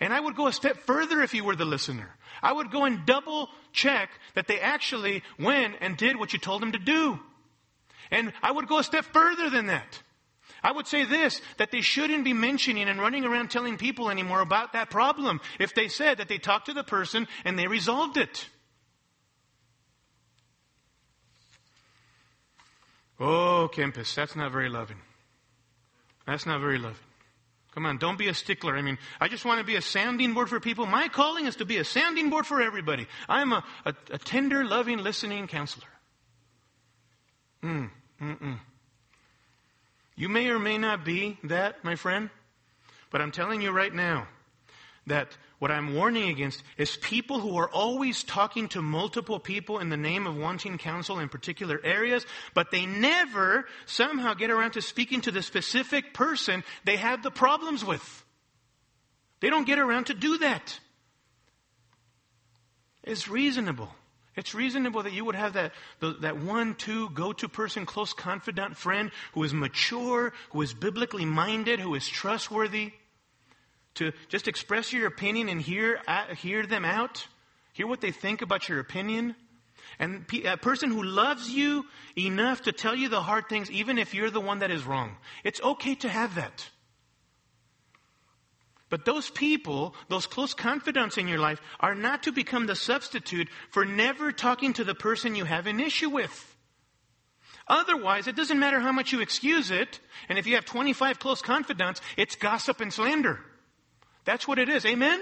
[0.00, 2.08] And I would go a step further if you were the listener.
[2.42, 6.62] I would go and double check that they actually went and did what you told
[6.62, 7.18] them to do.
[8.10, 10.02] And I would go a step further than that.
[10.62, 14.40] I would say this, that they shouldn't be mentioning and running around telling people anymore
[14.40, 18.16] about that problem if they said that they talked to the person and they resolved
[18.16, 18.48] it.
[23.18, 24.96] Oh, Kempis, that's not very loving.
[26.26, 26.96] That's not very loving.
[27.74, 28.76] Come on, don't be a stickler.
[28.76, 30.86] I mean, I just want to be a sounding board for people.
[30.86, 33.06] My calling is to be a sounding board for everybody.
[33.28, 35.86] I'm a, a, a tender, loving, listening counselor.
[37.62, 37.90] Mm,
[38.20, 38.58] mm-mm.
[40.16, 42.30] You may or may not be that, my friend,
[43.10, 44.26] but I'm telling you right now
[45.06, 49.90] that what I'm warning against is people who are always talking to multiple people in
[49.90, 54.82] the name of wanting counsel in particular areas, but they never somehow get around to
[54.82, 58.24] speaking to the specific person they have the problems with.
[59.40, 60.80] They don't get around to do that.
[63.04, 63.90] It's reasonable.
[64.36, 69.10] It's reasonable that you would have that, that one, two, go-to person, close confidant friend
[69.34, 72.92] who is mature, who is biblically minded, who is trustworthy
[73.94, 77.26] to just express your opinion and hear, uh, hear them out,
[77.72, 79.34] hear what they think about your opinion.
[79.98, 81.84] And a person who loves you
[82.16, 85.16] enough to tell you the hard things, even if you're the one that is wrong.
[85.44, 86.70] It's okay to have that.
[88.88, 93.48] But those people, those close confidants in your life, are not to become the substitute
[93.70, 96.46] for never talking to the person you have an issue with.
[97.68, 101.40] Otherwise, it doesn't matter how much you excuse it, and if you have 25 close
[101.40, 103.38] confidants, it's gossip and slander.
[104.24, 104.84] That's what it is.
[104.84, 105.20] Amen?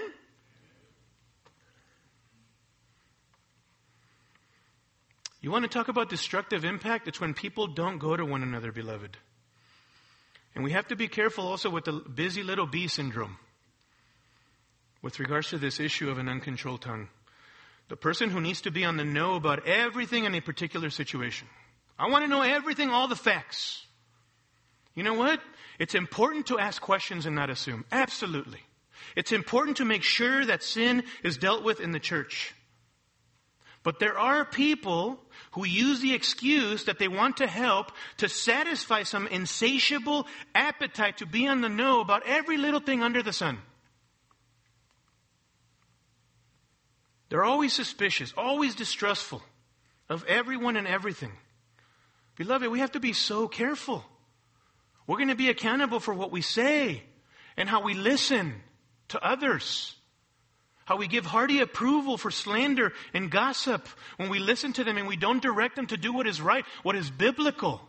[5.41, 7.07] You want to talk about destructive impact?
[7.07, 9.17] It's when people don't go to one another, beloved.
[10.53, 13.37] And we have to be careful also with the busy little bee syndrome
[15.01, 17.07] with regards to this issue of an uncontrolled tongue.
[17.87, 21.47] The person who needs to be on the know about everything in a particular situation.
[21.97, 23.85] I want to know everything, all the facts.
[24.95, 25.39] You know what?
[25.79, 27.85] It's important to ask questions and not assume.
[27.91, 28.59] Absolutely.
[29.15, 32.53] It's important to make sure that sin is dealt with in the church.
[33.83, 35.19] But there are people
[35.51, 41.25] who use the excuse that they want to help to satisfy some insatiable appetite to
[41.25, 43.57] be on the know about every little thing under the sun.
[47.29, 49.41] They're always suspicious, always distrustful
[50.09, 51.31] of everyone and everything.
[52.35, 54.03] Beloved, we have to be so careful.
[55.07, 57.03] We're going to be accountable for what we say
[57.55, 58.55] and how we listen
[59.09, 59.95] to others.
[60.85, 63.87] How we give hearty approval for slander and gossip
[64.17, 66.65] when we listen to them and we don't direct them to do what is right,
[66.81, 67.81] what is biblical.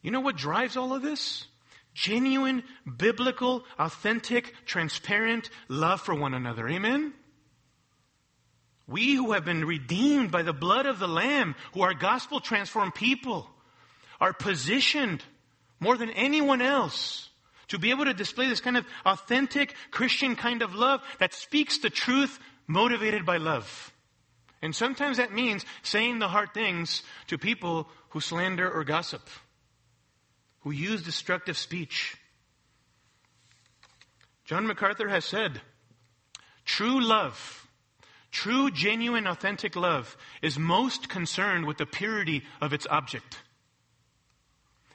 [0.00, 1.46] You know what drives all of this?
[1.92, 2.62] Genuine,
[2.96, 6.68] biblical, authentic, transparent love for one another.
[6.68, 7.12] Amen?
[8.86, 12.94] We who have been redeemed by the blood of the Lamb, who are gospel transformed
[12.94, 13.50] people,
[14.20, 15.22] are positioned
[15.80, 17.28] more than anyone else
[17.68, 21.78] to be able to display this kind of authentic Christian kind of love that speaks
[21.78, 23.92] the truth motivated by love.
[24.62, 29.28] And sometimes that means saying the hard things to people who slander or gossip,
[30.60, 32.16] who use destructive speech.
[34.44, 35.60] John MacArthur has said,
[36.64, 37.68] true love,
[38.30, 43.42] true, genuine, authentic love is most concerned with the purity of its object.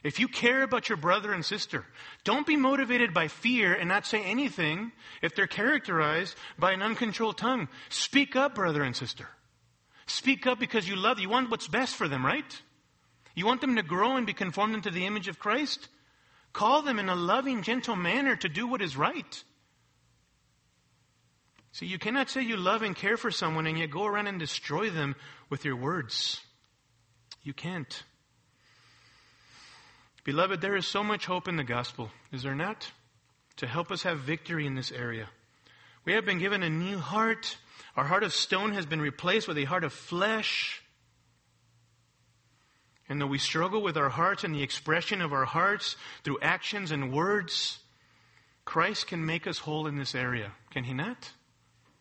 [0.03, 1.85] If you care about your brother and sister,
[2.23, 4.91] don't be motivated by fear and not say anything
[5.21, 7.67] if they're characterized by an uncontrolled tongue.
[7.89, 9.27] Speak up, brother and sister.
[10.07, 11.19] Speak up because you love.
[11.19, 12.61] You want what's best for them, right?
[13.35, 15.87] You want them to grow and be conformed into the image of Christ?
[16.51, 19.43] Call them in a loving, gentle manner to do what is right.
[21.73, 24.39] See, you cannot say you love and care for someone and yet go around and
[24.39, 25.15] destroy them
[25.49, 26.41] with your words.
[27.43, 28.03] You can't.
[30.24, 32.91] Beloved, there is so much hope in the gospel, is there not?
[33.57, 35.30] To help us have victory in this area.
[36.05, 37.57] We have been given a new heart.
[37.95, 40.82] Our heart of stone has been replaced with a heart of flesh.
[43.09, 46.91] And though we struggle with our hearts and the expression of our hearts through actions
[46.91, 47.80] and words,
[48.63, 50.51] Christ can make us whole in this area.
[50.72, 51.32] Can He not?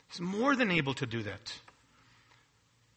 [0.08, 1.52] He's more than able to do that.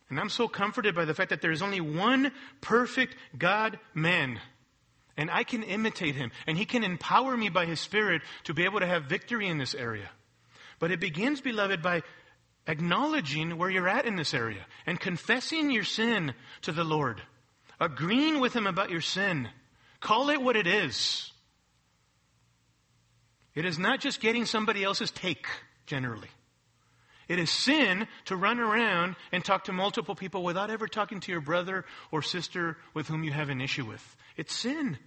[0.09, 4.39] And I'm so comforted by the fact that there is only one perfect God man
[5.17, 6.31] and I can imitate him.
[6.47, 9.57] And he can empower me by his Spirit to be able to have victory in
[9.57, 10.09] this area.
[10.79, 12.01] But it begins, beloved, by
[12.67, 16.33] acknowledging where you're at in this area and confessing your sin
[16.63, 17.21] to the Lord.
[17.79, 19.49] Agreeing with him about your sin.
[19.99, 21.31] Call it what it is.
[23.55, 25.47] It is not just getting somebody else's take,
[25.85, 26.29] generally.
[27.27, 31.31] It is sin to run around and talk to multiple people without ever talking to
[31.31, 34.15] your brother or sister with whom you have an issue with.
[34.35, 34.97] It's sin.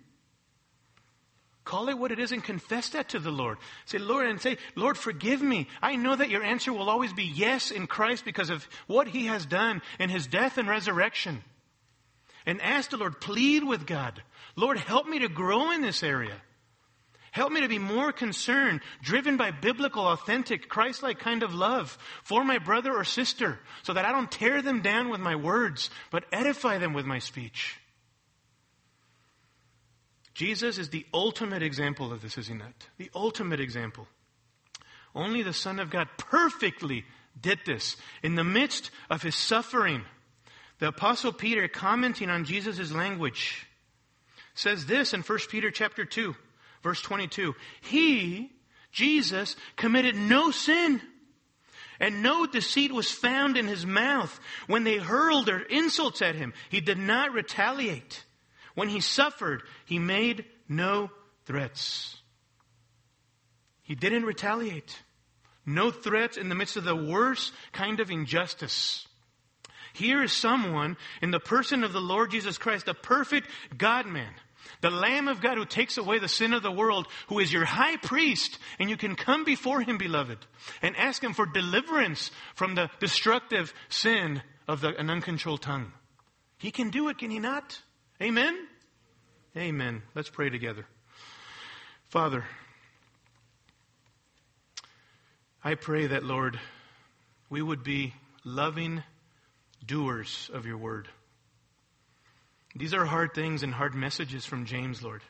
[1.65, 3.59] Call it what it is and confess that to the Lord.
[3.87, 5.67] Say, Lord, and say, Lord, forgive me.
[5.83, 9.27] I know that your answer will always be yes in Christ because of what he
[9.27, 11.43] has done in his death and resurrection.
[12.47, 14.23] And ask the Lord, plead with God.
[14.55, 16.41] Lord, help me to grow in this area.
[17.37, 22.43] Help me to be more concerned, driven by biblical, authentic, Christ-like kind of love for
[22.43, 26.25] my brother or sister so that I don't tear them down with my words, but
[26.33, 27.79] edify them with my speech.
[30.33, 32.73] Jesus is the ultimate example of this, is he not?
[32.97, 34.09] The ultimate example.
[35.15, 37.05] Only the Son of God perfectly
[37.39, 40.07] did this in the midst of his suffering.
[40.79, 43.67] The apostle Peter commenting on Jesus' language
[44.55, 46.35] says this in 1 Peter chapter 2,
[46.87, 47.57] verse 22.
[47.81, 48.53] He,
[48.93, 51.01] Jesus, committed no sin
[51.99, 54.39] and no deceit was found in his mouth.
[54.69, 58.23] When they hurled their insults at him, he did not retaliate.
[58.77, 61.11] When he suffered, he made no
[61.45, 62.17] threats.
[63.83, 65.03] He didn't retaliate.
[65.65, 69.09] No threats in the midst of the worst kind of injustice.
[69.93, 74.33] Here is someone in the person of the Lord Jesus Christ, the perfect God man,
[74.87, 77.65] the Lamb of God who takes away the sin of the world, who is your
[77.65, 80.39] high priest, and you can come before him, beloved,
[80.81, 85.91] and ask him for deliverance from the destructive sin of the, an uncontrolled tongue.
[86.59, 87.83] He can do it, can he not?
[88.23, 88.57] Amen?
[89.57, 90.03] Amen.
[90.15, 90.87] Let's pray together.
[92.07, 92.45] Father,
[95.65, 96.61] I pray that, Lord,
[97.51, 98.15] we would be
[98.45, 99.03] loving
[99.85, 101.09] doers of your word.
[102.79, 105.23] These are hard things and hard messages from James, Lord.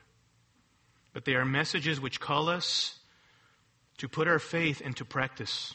[1.13, 2.99] But they are messages which call us
[3.99, 5.73] to put our faith into practice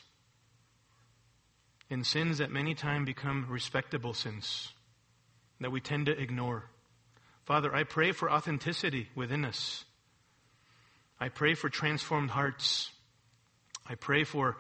[1.89, 4.73] in sins that many times become respectable sins
[5.61, 6.65] that we tend to ignore.
[7.45, 9.85] Father, I pray for authenticity within us.
[11.19, 12.91] I pray for transformed hearts.
[13.87, 14.57] I pray for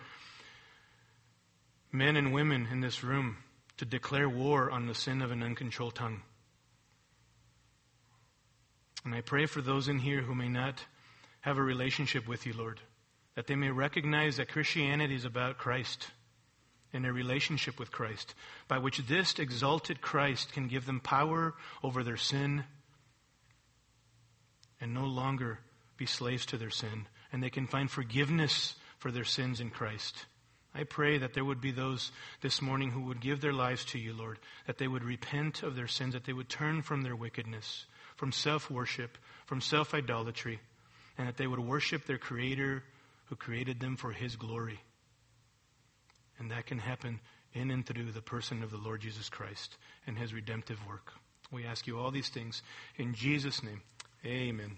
[1.92, 3.36] men and women in this room
[3.76, 6.22] to declare war on the sin of an uncontrolled tongue.
[9.04, 10.84] And I pray for those in here who may not
[11.40, 12.80] have a relationship with you, Lord,
[13.34, 16.08] that they may recognize that Christianity is about Christ
[16.92, 18.34] and a relationship with Christ,
[18.68, 22.64] by which this exalted Christ can give them power over their sin
[24.80, 25.58] and no longer
[25.96, 30.26] be slaves to their sin, and they can find forgiveness for their sins in Christ.
[30.74, 33.98] I pray that there would be those this morning who would give their lives to
[33.98, 37.16] you, Lord, that they would repent of their sins, that they would turn from their
[37.16, 37.86] wickedness,
[38.22, 40.60] from self worship, from self idolatry,
[41.18, 42.84] and that they would worship their Creator
[43.24, 44.78] who created them for His glory.
[46.38, 47.18] And that can happen
[47.52, 51.12] in and through the person of the Lord Jesus Christ and his redemptive work.
[51.50, 52.62] We ask you all these things
[52.96, 53.82] in Jesus' name.
[54.24, 54.76] Amen.